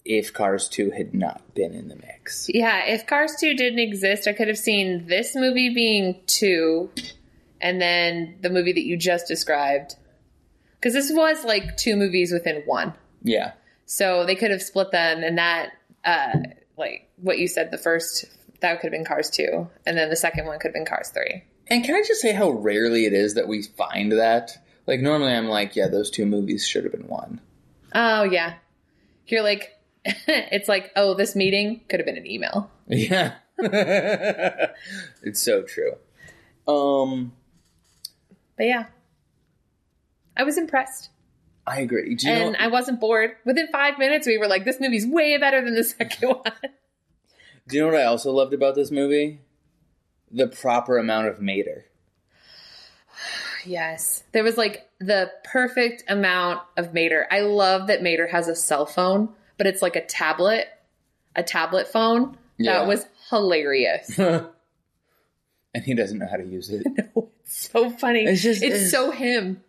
[0.05, 4.27] if cars 2 had not been in the mix Yeah, if Cars 2 didn't exist,
[4.27, 6.89] I could have seen this movie being 2
[7.61, 9.95] and then the movie that you just described.
[10.75, 12.93] Because this was like two movies within one.
[13.23, 13.53] yeah
[13.85, 15.71] So they could have split them and that,
[16.05, 16.37] uh,
[16.77, 18.25] like what you said, the first,
[18.61, 19.67] that could have been Cars 2.
[19.85, 21.43] And then the second one could have been Cars 3.
[21.67, 24.51] and can i just say how rarely it is that we find that
[24.89, 27.39] like normally i'm like yeah those two movies should have been one
[27.91, 28.53] Oh, yeah.
[29.25, 29.75] You're like,
[30.05, 32.69] it's like, oh, this meeting could have been an email.
[32.87, 35.93] yeah it's so true
[36.67, 37.31] um
[38.57, 38.85] But yeah,
[40.37, 41.09] I was impressed.
[41.65, 42.15] I agree.
[42.25, 42.55] And?
[42.57, 43.31] I wasn't bored.
[43.45, 46.53] Within five minutes, we were like, "This movie's way better than the second one."
[47.67, 49.41] do you know what I also loved about this movie?
[50.31, 51.85] The proper amount of Mater.
[53.69, 57.27] Yes, there was like the perfect amount of Mater.
[57.31, 60.67] I love that Mater has a cell phone, but it's like a tablet,
[61.35, 62.37] a tablet phone.
[62.57, 62.79] Yeah.
[62.79, 64.17] That was hilarious.
[64.19, 66.85] and he doesn't know how to use it.
[67.49, 68.25] It's so funny.
[68.25, 69.63] It's It's just- it's it's- so him.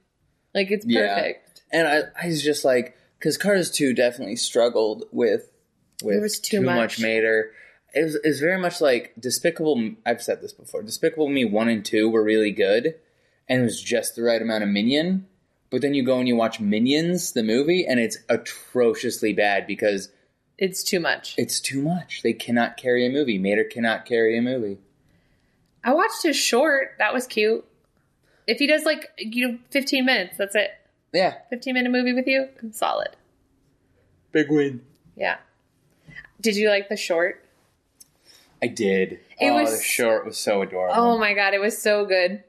[0.54, 1.14] Like it's Yeah.
[1.14, 1.62] perfect.
[1.72, 5.50] And I, I was just like, because Cars 2 definitely struggled with
[6.02, 7.00] with There was too much.
[7.00, 7.52] Mater.
[7.94, 9.92] It was, it was very much like Despicable.
[10.04, 10.82] I've said this before.
[10.82, 12.96] Despicable Me one and two were really good,
[13.50, 15.26] and it was just the right amount of Minion.
[15.68, 20.08] But then you go and you watch Minions, the movie, and it's atrociously bad because
[20.58, 21.34] It's too much.
[21.36, 22.22] it's too much.
[22.22, 23.38] They cannot carry a movie.
[23.38, 24.78] Mater cannot carry a movie.
[25.84, 26.94] I watched his short.
[26.98, 27.64] That was cute.
[28.46, 30.70] If he does like you know 15 minutes, that's it.
[31.12, 33.10] Yeah, 15 minute movie with you, solid.
[34.32, 34.80] big win.
[35.16, 35.38] Yeah.
[36.40, 37.44] Did you like the short?
[38.62, 39.20] I did.
[39.40, 40.94] It oh, was- the short was so adorable.
[41.00, 42.42] Oh my god, it was so good.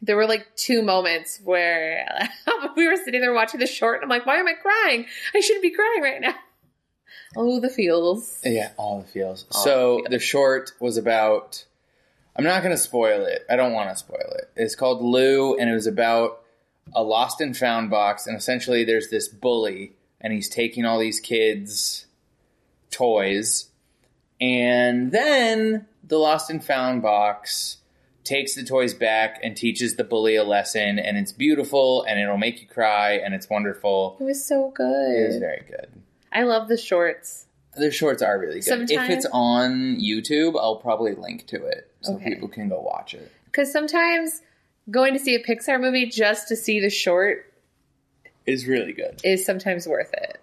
[0.00, 2.06] There were like two moments where
[2.76, 5.06] we were sitting there watching the short, and I'm like, why am I crying?
[5.34, 6.34] I shouldn't be crying right now.
[7.36, 8.40] Oh, the feels.
[8.42, 9.44] Yeah, all the feels.
[9.52, 10.10] All so the feels.
[10.10, 11.66] the short was about.
[12.34, 13.44] I'm not going to spoil it.
[13.50, 14.50] I don't want to spoil it.
[14.56, 16.40] It's called Lou, and it was about
[16.94, 18.26] a lost and found box.
[18.26, 22.06] And essentially, there's this bully, and he's taking all these kids'
[22.90, 23.68] toys.
[24.40, 27.77] And then the lost and found box
[28.28, 30.98] takes the toys back and teaches the bully a lesson.
[30.98, 34.16] And it's beautiful, and it'll make you cry, and it's wonderful.
[34.20, 35.16] It was so good.
[35.22, 35.88] It was very good.
[36.32, 37.46] I love the shorts.
[37.76, 38.90] The shorts are really good.
[38.90, 42.34] if it's on YouTube, I'll probably link to it so Okay.
[42.34, 43.30] people can go watch it.
[43.46, 44.42] Because sometimes
[44.90, 47.52] going to see a Pixar movie just to see the short
[48.46, 49.20] is really good.
[49.24, 50.40] is sometimes worth it.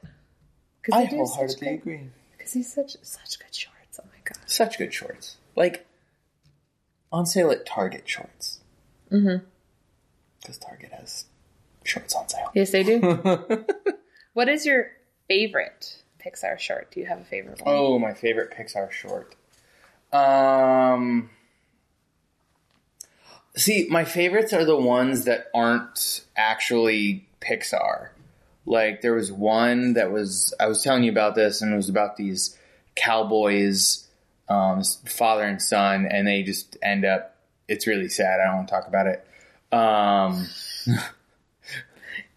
[0.91, 2.09] I they do such wholeheartedly agree.
[2.37, 3.99] Because he's such such good shorts.
[4.01, 4.37] Oh my god.
[4.45, 5.37] Such good shorts.
[5.55, 5.85] Like
[7.11, 8.59] on sale at Target shorts.
[9.11, 9.45] Mm-hmm.
[10.39, 11.25] Because Target has
[11.83, 12.51] shorts on sale.
[12.53, 12.99] Yes, they do.
[14.33, 14.91] what is your
[15.27, 16.91] favorite Pixar short?
[16.91, 17.75] Do you have a favorite one?
[17.75, 19.35] oh, my favorite Pixar short.
[20.11, 21.29] Um
[23.57, 28.09] See, my favorites are the ones that aren't actually Pixar.
[28.65, 31.89] Like there was one that was I was telling you about this, and it was
[31.89, 32.57] about these
[32.95, 34.04] cowboys,
[34.49, 37.35] um, father and son, and they just end up.
[37.67, 38.39] It's really sad.
[38.39, 39.27] I don't want to talk about it.
[39.71, 40.47] Um,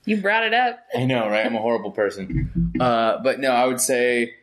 [0.09, 0.79] You brought it up.
[0.97, 1.45] I know, right?
[1.45, 2.73] I'm a horrible person.
[2.81, 4.37] Uh, but no, I would say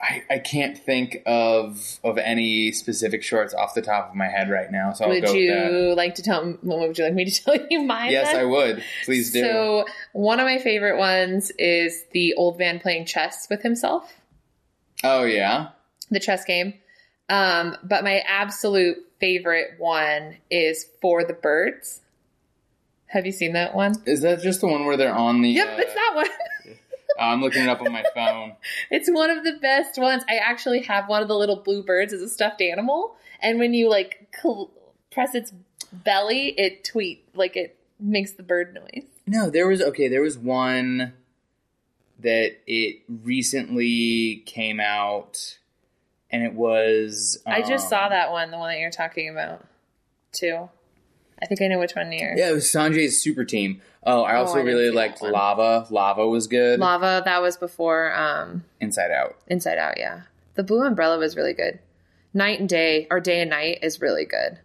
[0.00, 4.48] I, I can't think of of any specific shorts off the top of my head
[4.48, 4.92] right now.
[4.92, 5.72] So I'll would go with that.
[5.72, 6.44] you like to tell?
[6.60, 8.12] What would you like me to tell you mine?
[8.12, 8.42] Yes, then?
[8.42, 8.84] I would.
[9.04, 9.40] Please do.
[9.40, 14.14] So one of my favorite ones is the old man playing chess with himself,
[15.02, 15.70] oh yeah.
[16.10, 16.74] the chess game.
[17.28, 22.00] Um, but my absolute favorite one is for the birds.
[23.06, 23.94] Have you seen that one?
[24.06, 25.50] Is that just the one where they're on the?
[25.50, 26.26] Yep, uh, it's that one.
[27.18, 28.52] I'm looking it up on my phone.
[28.90, 30.22] It's one of the best ones.
[30.28, 33.74] I actually have one of the little blue birds as a stuffed animal, and when
[33.74, 34.70] you like cl-
[35.10, 35.52] press its
[35.92, 39.04] belly, it tweet like it makes the bird noise.
[39.26, 40.08] No, there was okay.
[40.08, 41.12] There was one
[42.20, 45.58] that it recently came out,
[46.30, 47.42] and it was.
[47.46, 49.64] I just um, saw that one, the one that you're talking about,
[50.32, 50.68] too.
[51.40, 52.36] I think I know which one you're.
[52.36, 53.80] Yeah, it was Sanjay's super team.
[54.02, 55.22] Oh, I Oh, also I really liked.
[55.22, 55.86] Lava.
[55.90, 56.80] Lava was good.
[56.80, 57.22] Lava.
[57.24, 59.36] That was before um, Inside Out.
[59.46, 59.98] Inside Out.
[59.98, 60.22] Yeah,
[60.54, 61.78] the Blue Umbrella was really good.
[62.34, 64.58] Night and Day or Day and Night is really good.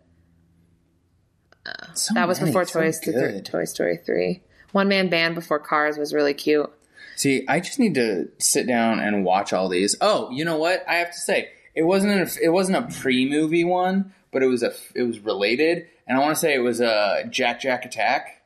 [1.94, 3.42] So that was many, before so Toy, Story.
[3.42, 4.42] Toy Story three.
[4.74, 6.72] One Man Band before Cars was really cute.
[7.16, 9.96] See, I just need to sit down and watch all these.
[10.02, 10.84] Oh, you know what?
[10.88, 14.64] I have to say, it wasn't a, it wasn't a pre-movie one, but it was
[14.64, 18.42] a it was related, and I want to say it was a Jack Jack Attack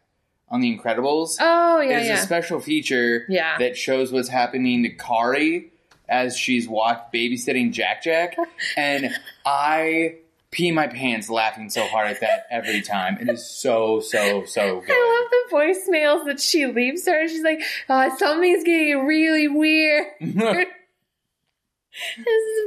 [0.49, 1.37] on The Incredibles.
[1.39, 2.19] Oh yeah, It's yeah.
[2.19, 3.57] a special feature Yeah.
[3.57, 5.71] that shows what's happening to Kari
[6.09, 8.37] as she's watch babysitting Jack Jack,
[8.77, 9.11] and
[9.45, 10.15] I
[10.51, 13.17] pee my pants laughing so hard at that every time.
[13.19, 14.89] It is so so so good.
[14.95, 17.27] I love the voicemails that she leaves her.
[17.27, 20.05] She's like, oh, something's getting really weird.
[20.19, 20.67] this is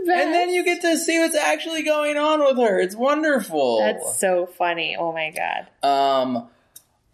[0.07, 0.25] best.
[0.25, 2.81] And then you get to see what's actually going on with her.
[2.81, 3.81] It's wonderful.
[3.81, 4.97] That's so funny.
[4.99, 5.66] Oh my god.
[5.87, 6.49] um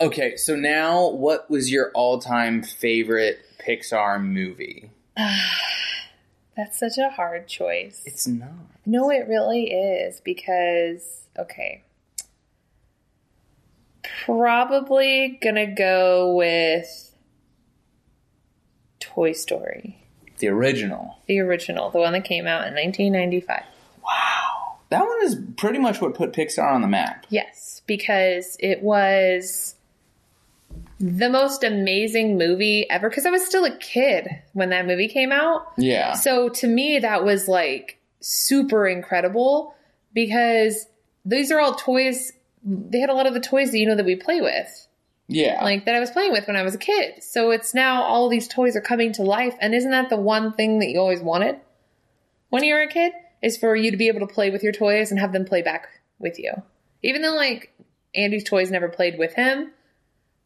[0.00, 4.90] okay, so now what was your all-time favorite Pixar movie?
[6.56, 8.02] That's such a hard choice.
[8.06, 8.48] It's not.
[8.86, 11.82] No, it really is because okay.
[14.24, 17.14] Probably gonna go with
[19.00, 20.02] Toy Story.
[20.38, 21.18] The original.
[21.26, 23.62] The original, the one that came out in 1995.
[24.02, 24.78] Wow.
[24.90, 27.26] That one is pretty much what put Pixar on the map.
[27.28, 29.74] Yes, because it was
[30.98, 33.08] the most amazing movie ever.
[33.08, 35.72] Because I was still a kid when that movie came out.
[35.76, 36.14] Yeah.
[36.14, 39.74] So to me, that was like super incredible
[40.12, 40.86] because
[41.24, 42.32] these are all toys.
[42.64, 44.88] They had a lot of the toys that you know that we play with,
[45.28, 45.62] Yeah.
[45.62, 47.22] like that I was playing with when I was a kid.
[47.22, 49.54] So it's now all these toys are coming to life.
[49.60, 51.60] And isn't that the one thing that you always wanted
[52.48, 53.12] when you were a kid?
[53.42, 55.60] Is for you to be able to play with your toys and have them play
[55.62, 55.86] back
[56.18, 56.52] with you.
[57.02, 57.70] Even though like
[58.14, 59.70] Andy's toys never played with him,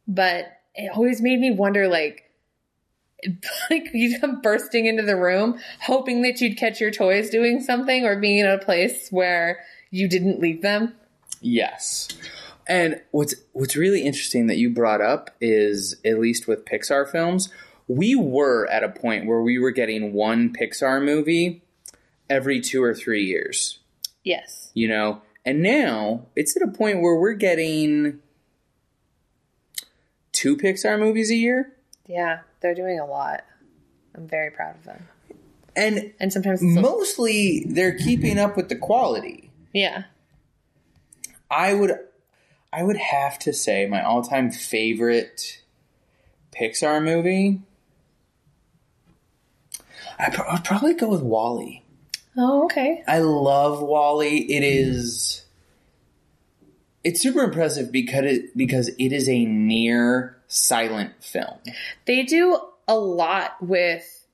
[0.07, 2.23] but it always made me wonder like
[3.69, 8.05] like you come bursting into the room hoping that you'd catch your toys doing something
[8.05, 9.59] or being in a place where
[9.91, 10.95] you didn't leave them.
[11.41, 12.07] Yes.
[12.67, 17.49] And what's what's really interesting that you brought up is at least with Pixar films,
[17.87, 21.63] we were at a point where we were getting one Pixar movie
[22.29, 23.79] every 2 or 3 years,
[24.23, 24.71] Yes.
[24.73, 25.21] you know.
[25.43, 28.19] And now it's at a point where we're getting
[30.41, 31.71] two Pixar movies a year.
[32.07, 33.43] Yeah, they're doing a lot.
[34.15, 35.07] I'm very proud of them.
[35.75, 39.51] And And sometimes mostly they're keeping up with the quality.
[39.73, 40.03] yeah.
[41.49, 41.91] I would
[42.73, 45.61] I would have to say my all-time favorite
[46.57, 47.61] Pixar movie
[50.17, 51.83] I I'd probably go with WALL-E.
[52.37, 53.03] Oh, okay.
[53.07, 54.37] I love WALL-E.
[54.49, 55.43] It is
[57.03, 61.57] it's super impressive because it because it is a near silent film.
[62.05, 64.25] They do a lot with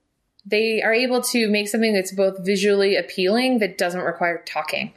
[0.45, 4.93] they are able to make something that's both visually appealing that doesn't require talking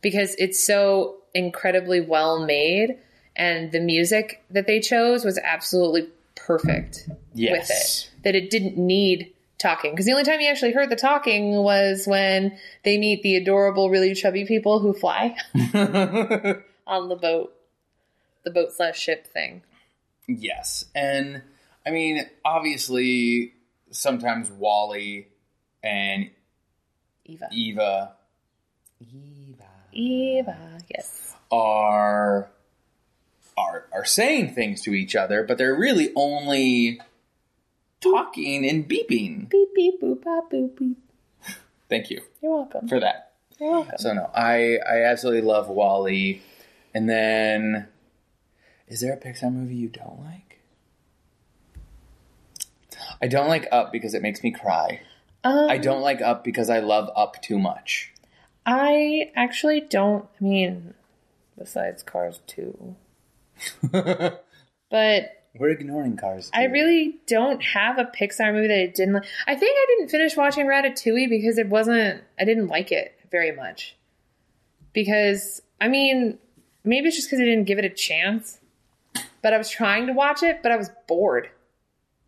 [0.00, 2.96] because it's so incredibly well made
[3.36, 7.52] and the music that they chose was absolutely perfect Yes.
[7.60, 10.96] with it that it didn't need talking because the only time you actually heard the
[10.96, 15.36] talking was when they meet the adorable really chubby people who fly
[16.88, 17.54] on the boat
[18.44, 19.62] the boat slash ship thing
[20.30, 20.84] Yes.
[20.94, 21.40] And
[21.86, 23.54] I mean, obviously,
[23.90, 25.26] sometimes WALL-E
[25.82, 26.28] and
[27.24, 28.12] eva Eva
[29.00, 32.50] Eva eva yes are
[33.56, 37.00] are are saying things to each other, but they're really only
[38.02, 39.48] talking and beeping.
[39.48, 40.98] beep beep boop bop boop beep
[41.88, 43.32] Thank you you're welcome for that.
[43.58, 46.42] you're welcome So no, I I absolutely love WALL-E.
[46.98, 47.86] And then
[48.88, 50.58] is there a Pixar movie you don't like?
[53.22, 55.00] I don't like Up because it makes me cry.
[55.44, 58.12] um, I don't like Up because I love Up too much.
[58.66, 60.94] i actually don't i mean
[61.56, 62.96] besides cars 2
[63.92, 64.42] but
[65.56, 66.50] We're ignoring Cars.
[66.52, 69.24] I really don't have a Pixar movie that I didn't like.
[69.46, 73.52] I think I didn't finish watching Ratatouille because it wasn't, I didn't like it very
[73.52, 73.94] much.
[74.92, 76.38] Because, I mean,
[76.88, 78.58] maybe it's just because I didn't give it a chance.
[79.42, 81.48] But I was trying to watch it, but I was bored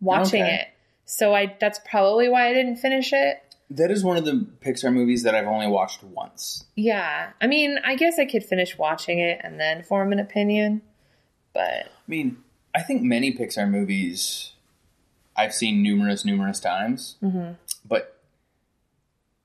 [0.01, 0.55] watching Okay.
[0.55, 0.69] it.
[1.05, 3.43] So I that's probably why I didn't finish it.
[3.71, 6.65] That is one of the Pixar movies that I've only watched once.
[6.77, 7.31] Yeah.
[7.41, 10.83] I mean, I guess I could finish watching it and then form an opinion.
[11.53, 12.39] But I mean,
[12.75, 14.53] I think many Pixar movies
[15.37, 17.17] I've seen numerous, numerous times.
[17.23, 17.53] Mm-hmm.
[17.85, 18.17] But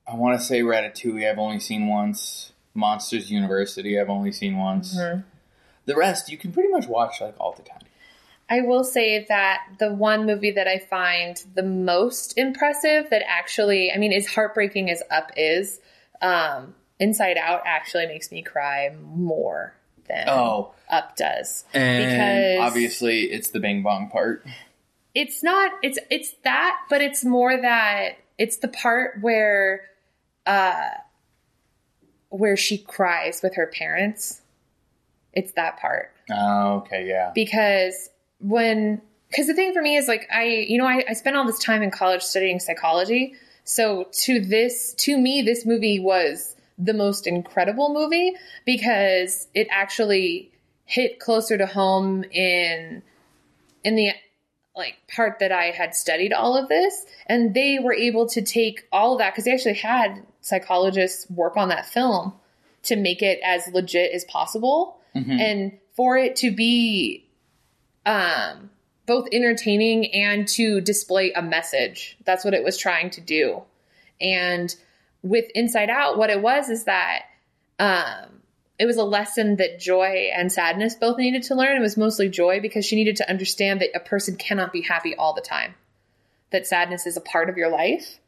[0.06, 2.52] I want to say Ratatouille I've only seen once.
[2.76, 4.96] Monsters University I've only seen once.
[4.96, 5.22] Mm-hmm.
[5.86, 7.80] The rest you can pretty much watch like all the time.
[8.48, 13.90] I will say that the one movie that I find the most impressive that actually,
[13.92, 15.80] I mean, as heartbreaking as Up is,
[16.22, 19.74] um, Inside Out actually makes me cry more
[20.08, 21.64] than Oh, Up does.
[21.74, 22.04] and
[22.58, 24.46] Because- obviously it's the Bing Bong part.
[25.14, 29.82] It's not, it's, it's that, but it's more that it's the part where,
[30.46, 30.90] uh,
[32.36, 34.42] where she cries with her parents.
[35.32, 36.12] It's that part.
[36.30, 37.30] Oh, okay, yeah.
[37.34, 38.08] because
[38.40, 41.46] when because the thing for me is like i you know I, I spent all
[41.46, 46.92] this time in college studying psychology so to this to me this movie was the
[46.92, 50.52] most incredible movie because it actually
[50.84, 53.02] hit closer to home in
[53.84, 54.10] in the
[54.76, 58.86] like part that i had studied all of this and they were able to take
[58.92, 62.32] all of that because they actually had psychologists work on that film
[62.82, 65.40] to make it as legit as possible Mhm.
[65.40, 67.24] and for it to be
[68.04, 68.70] um
[69.06, 73.62] both entertaining and to display a message that's what it was trying to do
[74.20, 74.76] and
[75.22, 77.22] with inside out what it was is that
[77.78, 78.42] um
[78.78, 82.28] it was a lesson that joy and sadness both needed to learn it was mostly
[82.28, 85.74] joy because she needed to understand that a person cannot be happy all the time
[86.50, 88.18] that sadness is a part of your life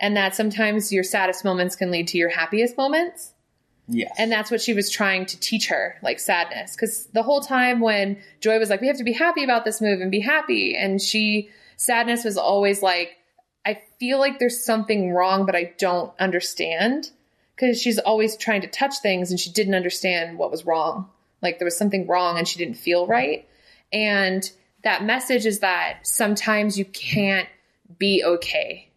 [0.00, 3.32] and that sometimes your saddest moments can lead to your happiest moments.
[3.88, 4.14] Yes.
[4.18, 6.76] And that's what she was trying to teach her, like sadness.
[6.76, 9.80] Because the whole time when Joy was like, we have to be happy about this
[9.80, 10.76] move and be happy.
[10.76, 13.16] And she, sadness was always like,
[13.64, 17.10] I feel like there's something wrong, but I don't understand.
[17.58, 21.08] Because she's always trying to touch things and she didn't understand what was wrong.
[21.42, 23.48] Like there was something wrong and she didn't feel right.
[23.92, 24.48] And
[24.84, 27.48] that message is that sometimes you can't
[27.98, 28.90] be okay.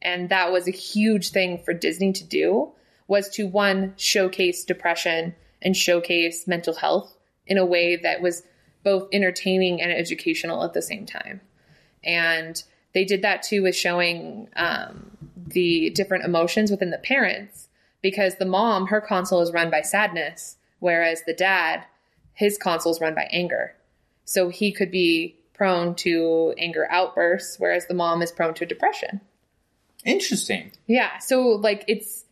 [0.00, 2.72] And that was a huge thing for Disney to do
[3.08, 8.42] was to one showcase depression and showcase mental health in a way that was
[8.82, 11.40] both entertaining and educational at the same time.
[12.04, 12.62] And
[12.94, 15.10] they did that too with showing um,
[15.46, 17.65] the different emotions within the parents
[18.06, 21.84] because the mom, her console is run by sadness, whereas the dad,
[22.34, 23.74] his console is run by anger.
[24.24, 29.20] So he could be prone to anger outbursts, whereas the mom is prone to depression.
[30.04, 30.70] Interesting.
[30.86, 31.18] Yeah.
[31.18, 32.24] So like it's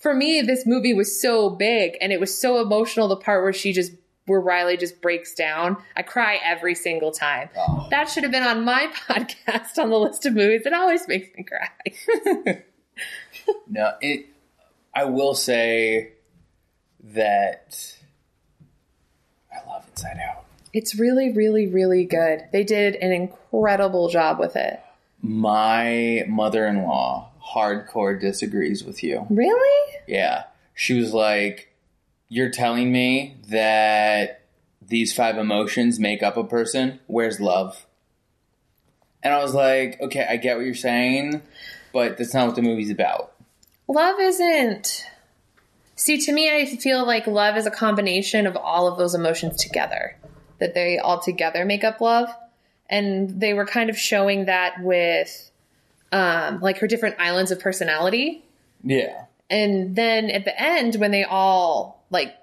[0.00, 3.06] for me, this movie was so big and it was so emotional.
[3.06, 3.92] The part where she just
[4.24, 5.76] where Riley just breaks down.
[5.94, 7.50] I cry every single time.
[7.54, 7.86] Oh.
[7.90, 10.62] That should have been on my podcast on the list of movies.
[10.64, 12.62] It always makes me cry.
[13.66, 14.26] No, it.
[14.98, 16.14] I will say
[17.14, 17.94] that
[19.52, 20.44] I love Inside Out.
[20.72, 22.46] It's really, really, really good.
[22.52, 24.80] They did an incredible job with it.
[25.22, 29.24] My mother-in-law hardcore disagrees with you.
[29.30, 29.94] Really?
[30.08, 31.72] Yeah, she was like,
[32.28, 34.46] "You're telling me that
[34.82, 36.98] these five emotions make up a person.
[37.06, 37.86] Where's love?"
[39.22, 41.40] And I was like, "Okay, I get what you're saying,
[41.92, 43.34] but that's not what the movie's about."
[43.88, 45.04] Love isn't.
[45.96, 49.56] See, to me, I feel like love is a combination of all of those emotions
[49.56, 50.16] together,
[50.58, 52.28] that they all together make up love.
[52.88, 55.50] And they were kind of showing that with
[56.12, 58.44] um, like her different islands of personality.
[58.82, 62.34] Yeah, And then at the end, when they all like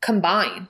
[0.00, 0.68] combine,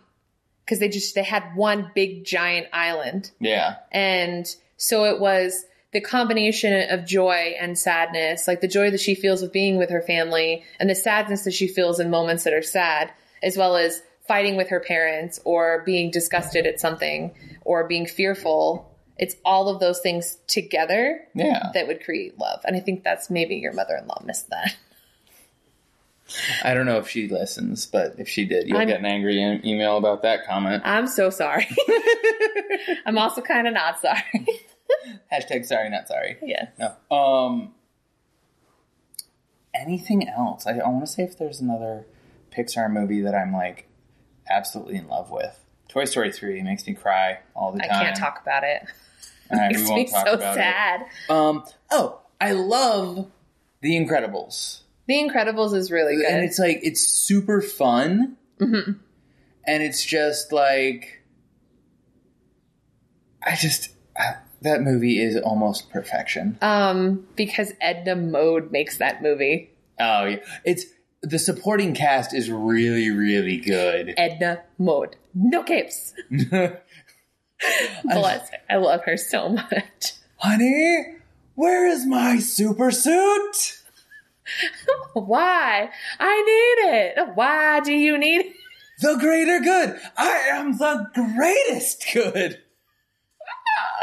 [0.65, 5.65] because they just they had one big giant island, yeah, and so it was
[5.95, 9.91] the combination of joy and sadness, like the joy that she feels with being with
[9.91, 13.13] her family and the sadness that she feels in moments that are sad,
[13.45, 17.33] as well as fighting with her parents or being disgusted at something
[17.65, 18.91] or being fearful.
[19.19, 21.71] It's all of those things together yeah.
[21.75, 22.61] that would create love.
[22.65, 24.75] And I think that's maybe your mother in law missed that.
[26.65, 29.41] I don't know if she listens, but if she did, you'll I'm- get an angry
[29.41, 30.83] e- email about that comment.
[30.85, 31.69] I'm so sorry.
[33.07, 34.49] I'm also kind of not sorry.
[35.33, 36.37] Hashtag sorry, not sorry.
[36.43, 36.69] yeah.
[36.79, 37.17] No.
[37.17, 37.75] Um.
[39.75, 40.67] Anything else?
[40.67, 42.07] I, I want to say if there's another
[42.57, 43.89] Pixar movie that I'm like
[44.49, 45.59] absolutely in love with.
[45.89, 47.89] Toy Story three makes me cry all the time.
[47.91, 48.83] I can't talk about it.
[49.51, 51.01] All right, Makes me so sad.
[51.03, 51.31] it.
[51.31, 51.65] Um.
[51.91, 53.31] Oh, I love
[53.81, 56.27] The Incredibles, The Incredibles is really good.
[56.27, 58.93] and it's like it's super fun, hmm
[59.67, 61.23] and it's just like
[63.43, 64.35] I just I,
[64.65, 66.59] that movie is almost perfection.
[66.61, 69.71] Um, because Edna Mode makes that movie.
[70.01, 70.87] Oh yeah, it's
[71.23, 74.15] the supporting cast is really really good.
[74.17, 75.17] Edna Mode.
[75.35, 76.15] No capes.
[76.31, 76.81] Bless
[78.51, 78.59] her.
[78.69, 80.15] I love her so much.
[80.37, 81.17] Honey,
[81.55, 83.79] where is my super suit?
[85.15, 85.91] Why?
[86.19, 87.29] I need it.
[87.35, 88.53] Why do you need it?
[89.01, 89.99] The greater good.
[90.17, 92.61] I am the greatest good.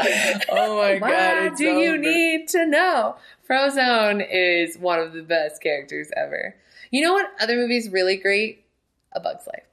[0.50, 1.00] oh my god!
[1.00, 3.16] Why do so you need to know?
[3.48, 6.54] Frozone is one of the best characters ever.
[6.90, 8.64] You know what other movie's really great?
[9.12, 9.64] A Bug's Life.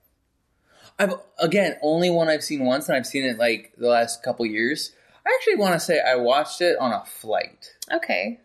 [0.98, 4.46] I've again only one I've seen once, and I've seen it like the last couple
[4.46, 4.92] years.
[5.26, 8.40] I actually want to say I watched it on a flight, Okay.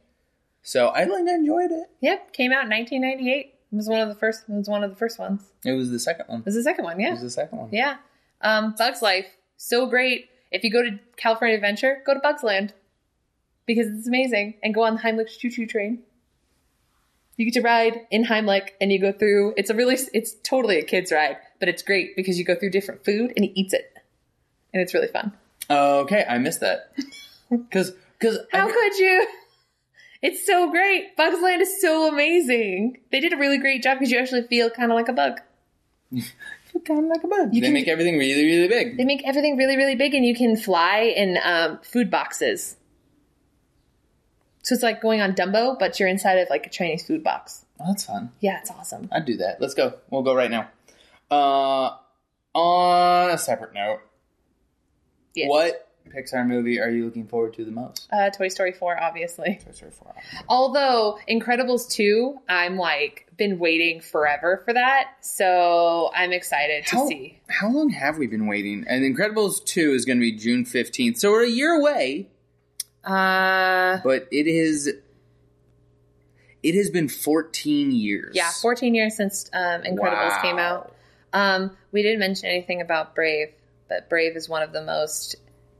[0.62, 1.88] so I like enjoyed it.
[2.00, 2.32] Yep.
[2.32, 3.54] Came out in 1998.
[3.72, 4.42] It was one of the first.
[4.48, 5.42] It was one of the first ones.
[5.64, 6.40] It was the second one.
[6.40, 7.00] It was the second one.
[7.00, 7.08] Yeah.
[7.08, 7.68] It was the second one.
[7.72, 7.96] Yeah.
[8.40, 9.26] Um, Bugs Life,
[9.56, 10.28] so great.
[10.54, 12.72] If you go to California Adventure, go to Bugs Land
[13.66, 16.04] because it's amazing, and go on the Heimlich choo choo train.
[17.36, 19.54] You get to ride in Heimlich, and you go through.
[19.56, 22.70] It's a really, it's totally a kid's ride, but it's great because you go through
[22.70, 23.92] different food and he eats it,
[24.72, 25.32] and it's really fun.
[25.68, 26.94] Okay, I missed that
[27.50, 29.26] because because How could you?
[30.22, 31.16] It's so great.
[31.16, 33.00] Bugs Land is so amazing.
[33.10, 35.40] They did a really great job because you actually feel kind of like a bug.
[36.80, 37.54] kind of like a bug.
[37.54, 38.96] You they can- make everything really really big.
[38.96, 42.76] They make everything really, really big, and you can fly in um, food boxes.
[44.62, 47.64] So it's like going on Dumbo, but you're inside of like a Chinese food box.
[47.80, 48.30] Oh, that's fun.
[48.40, 49.08] Yeah, it's awesome.
[49.12, 49.60] I'd do that.
[49.60, 49.94] Let's go.
[50.10, 50.68] We'll go right now.
[51.30, 51.90] Uh,
[52.54, 54.00] on a separate note,
[55.34, 55.48] Yes.
[55.48, 58.08] what Pixar movie are you looking forward to the most?
[58.12, 59.58] Uh, Toy Story 4, obviously.
[59.64, 60.14] Toy Story 4.
[60.48, 65.12] Although Incredibles 2, I'm like been waiting forever for that.
[65.20, 67.40] So I'm excited to see.
[67.48, 68.84] how long have we been waiting?
[68.88, 71.18] And Incredibles 2 is going to be June 15th.
[71.18, 72.28] So we're a year away,
[73.04, 74.92] Uh but it is
[76.62, 78.34] it has been 14 years.
[78.34, 80.42] yeah, 14 years since um, Incredibles Wow.
[80.42, 80.94] came out.
[81.32, 83.48] Um, we didn't mention anything about Brave,
[83.88, 85.34] but Brave is one of the most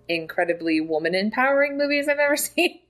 [0.09, 2.81] incredibly woman empowering movies I've ever seen.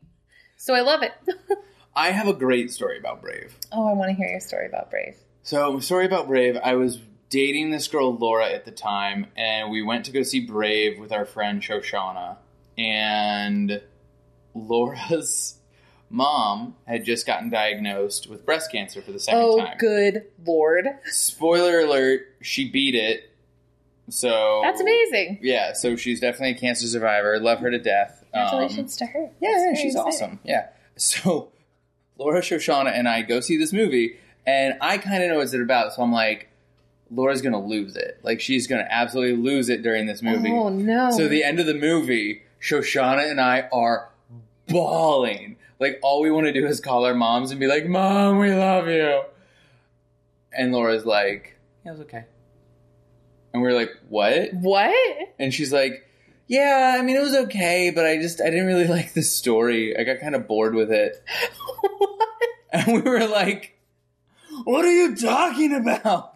[0.57, 1.13] So I love it.
[1.97, 3.57] I have a great story about Brave.
[3.71, 5.15] oh, I want to hear your story about Brave.
[5.43, 6.57] So, story about Brave.
[6.63, 6.99] I was
[7.31, 11.13] dating this girl Laura at the time, and we went to go see Brave with
[11.13, 12.37] our friend Shoshana.
[12.79, 13.81] And
[14.55, 15.59] Laura's
[16.11, 19.77] mom had just gotten diagnosed with breast cancer for the second Oh, time.
[19.79, 20.87] good lord.
[21.07, 23.31] Spoiler alert: she beat it.
[24.09, 25.39] So That's amazing.
[25.43, 27.39] Yeah, so she's definitely a cancer survivor.
[27.41, 28.25] Love her to death.
[28.35, 29.31] Um, Congratulations to her.
[29.41, 30.09] yeah, yeah, she's exciting.
[30.09, 30.41] awesome.
[30.45, 30.69] Yeah.
[30.97, 31.51] So
[32.19, 35.55] Laura Shoshana and I go see this movie, and I kind of know what it's
[35.55, 35.95] about.
[35.95, 36.49] So I'm like,
[37.11, 38.21] Laura's gonna lose it.
[38.23, 40.51] Like she's gonna absolutely lose it during this movie.
[40.53, 41.11] Oh, no.
[41.11, 44.11] So the end of the movie, Shoshana and I are
[44.69, 45.57] bawling.
[45.81, 48.53] Like all we want to do is call our moms and be like, "Mom, we
[48.55, 49.23] love you."
[50.53, 52.25] And Laura's like, "Yeah, it was okay."
[53.55, 54.93] And we're like, "What?" What?
[55.39, 56.05] And she's like,
[56.49, 59.97] "Yeah, I mean, it was okay, but I just I didn't really like the story.
[59.97, 61.23] I got kind of bored with it."
[61.99, 62.29] what?
[62.73, 63.79] And we were like,
[64.65, 66.33] "What are you talking about?"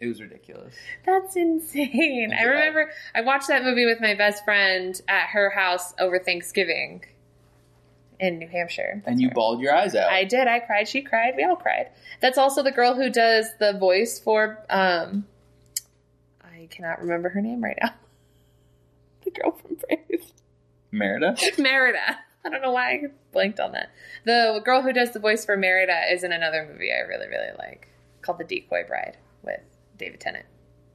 [0.00, 0.74] it was ridiculous.
[1.06, 2.34] That's insane.
[2.36, 7.04] I remember I watched that movie with my best friend at her house over Thanksgiving
[8.24, 9.02] in New Hampshire.
[9.06, 10.10] And you bawled your eyes out.
[10.10, 10.46] I did.
[10.48, 10.88] I cried.
[10.88, 11.34] She cried.
[11.36, 11.90] We all cried.
[12.20, 14.64] That's also the girl who does the voice for.
[14.70, 15.26] um
[16.42, 17.90] I cannot remember her name right now.
[19.24, 20.22] The girl from Brave,
[20.92, 21.34] Merida.
[21.58, 22.18] Merida.
[22.44, 23.02] I don't know why I
[23.32, 23.88] blanked on that.
[24.26, 27.52] The girl who does the voice for Merida is in another movie I really, really
[27.58, 27.88] like
[28.20, 29.60] called The Decoy Bride with
[29.96, 30.44] David Tennant.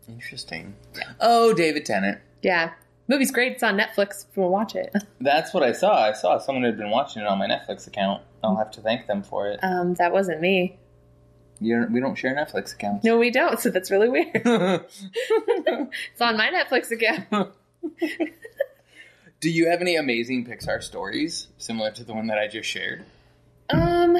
[0.07, 0.75] Interesting.
[1.19, 2.19] Oh, David Tennant.
[2.43, 2.73] Yeah,
[3.09, 3.53] movie's great.
[3.53, 4.25] It's on Netflix.
[4.29, 5.03] If you want to watch it.
[5.19, 6.03] That's what I saw.
[6.05, 8.23] I saw someone had been watching it on my Netflix account.
[8.41, 9.59] I'll have to thank them for it.
[9.61, 10.77] Um, that wasn't me.
[11.59, 13.03] You're, we don't share Netflix accounts.
[13.03, 13.59] No, we don't.
[13.59, 14.29] So that's really weird.
[14.45, 17.53] it's on my Netflix account.
[19.41, 23.03] Do you have any amazing Pixar stories similar to the one that I just shared?
[23.69, 24.17] Um,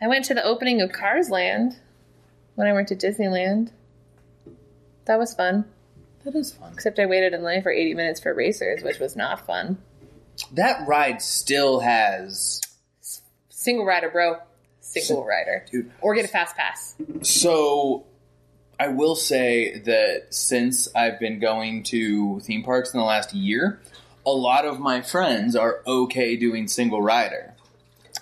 [0.00, 1.78] I went to the opening of Cars Land
[2.54, 3.70] when I went to Disneyland.
[5.04, 5.64] That was fun.
[6.24, 6.72] That is fun.
[6.72, 9.78] Except I waited in line for 80 minutes for racers, which was not fun.
[10.52, 12.60] That ride still has.
[13.48, 14.36] Single rider, bro.
[14.80, 15.64] Single rider.
[15.70, 15.90] Dude.
[16.00, 16.94] Or get a fast pass.
[17.22, 18.04] So,
[18.78, 23.80] I will say that since I've been going to theme parks in the last year,
[24.26, 27.54] a lot of my friends are okay doing single rider.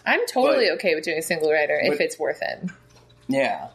[0.06, 2.70] I'm totally But- okay with doing single rider if it's worth it.
[3.28, 3.68] Yeah.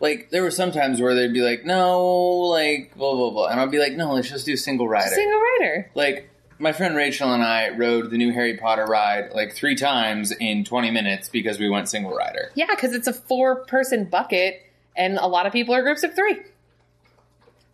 [0.00, 2.02] Like, there were some times where they'd be like, no,
[2.48, 3.46] like, blah, blah, blah.
[3.48, 5.14] And I'd be like, no, let's just do single rider.
[5.14, 5.90] Single rider.
[5.94, 6.30] like,
[6.60, 10.62] my friend Rachel and I rode the new Harry Potter ride like three times in
[10.64, 12.50] 20 minutes because we went single rider.
[12.54, 14.60] Yeah, because it's a four person bucket
[14.94, 16.38] and a lot of people are groups of three.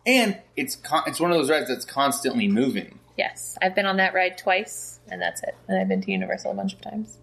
[0.05, 2.99] And it's con- it's one of those rides that's constantly moving.
[3.17, 5.55] Yes, I've been on that ride twice and that's it.
[5.67, 7.17] And I've been to Universal a bunch of times.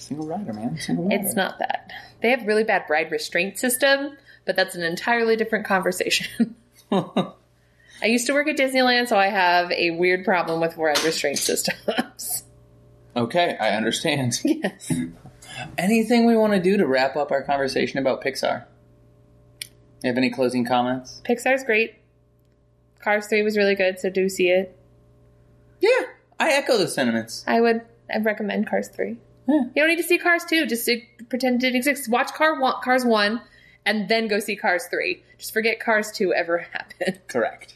[0.00, 0.78] Single rider, man.
[0.78, 1.22] Single rider.
[1.22, 1.92] It's not that.
[2.22, 6.56] They have really bad ride restraint system, but that's an entirely different conversation.
[6.92, 11.38] I used to work at Disneyland, so I have a weird problem with ride restraint
[11.38, 12.44] systems.
[13.16, 14.40] okay, I understand.
[14.44, 14.90] yes.
[15.76, 18.64] Anything we want to do to wrap up our conversation about Pixar?
[20.02, 21.20] You have any closing comments?
[21.24, 21.96] Pixar's great.
[23.00, 24.76] Cars 3 was really good, so do see it.
[25.80, 26.04] Yeah,
[26.38, 27.44] I echo the sentiments.
[27.46, 27.82] I would
[28.12, 29.18] I'd recommend Cars 3.
[29.50, 29.64] Yeah.
[29.64, 32.08] You don't need to see Cars 2, just to pretend it didn't exist.
[32.08, 33.40] Watch Car one, Cars 1
[33.86, 35.22] and then go see Cars 3.
[35.38, 37.20] Just forget Cars 2 ever happened.
[37.28, 37.74] Correct.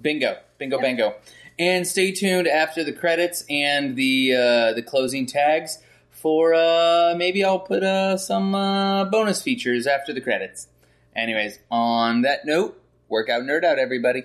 [0.00, 1.14] Bingo, bingo, bango.
[1.58, 5.78] And stay tuned after the credits and the uh, the closing tags
[6.10, 10.66] for uh, maybe I'll put uh, some uh, bonus features after the credits.
[11.14, 14.24] Anyways, on that note, workout nerd out, everybody.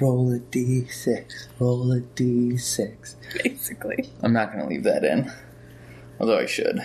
[0.00, 3.16] Roll a d6, roll a d6.
[3.42, 4.08] Basically.
[4.22, 5.30] I'm not going to leave that in,
[6.20, 6.80] although I should.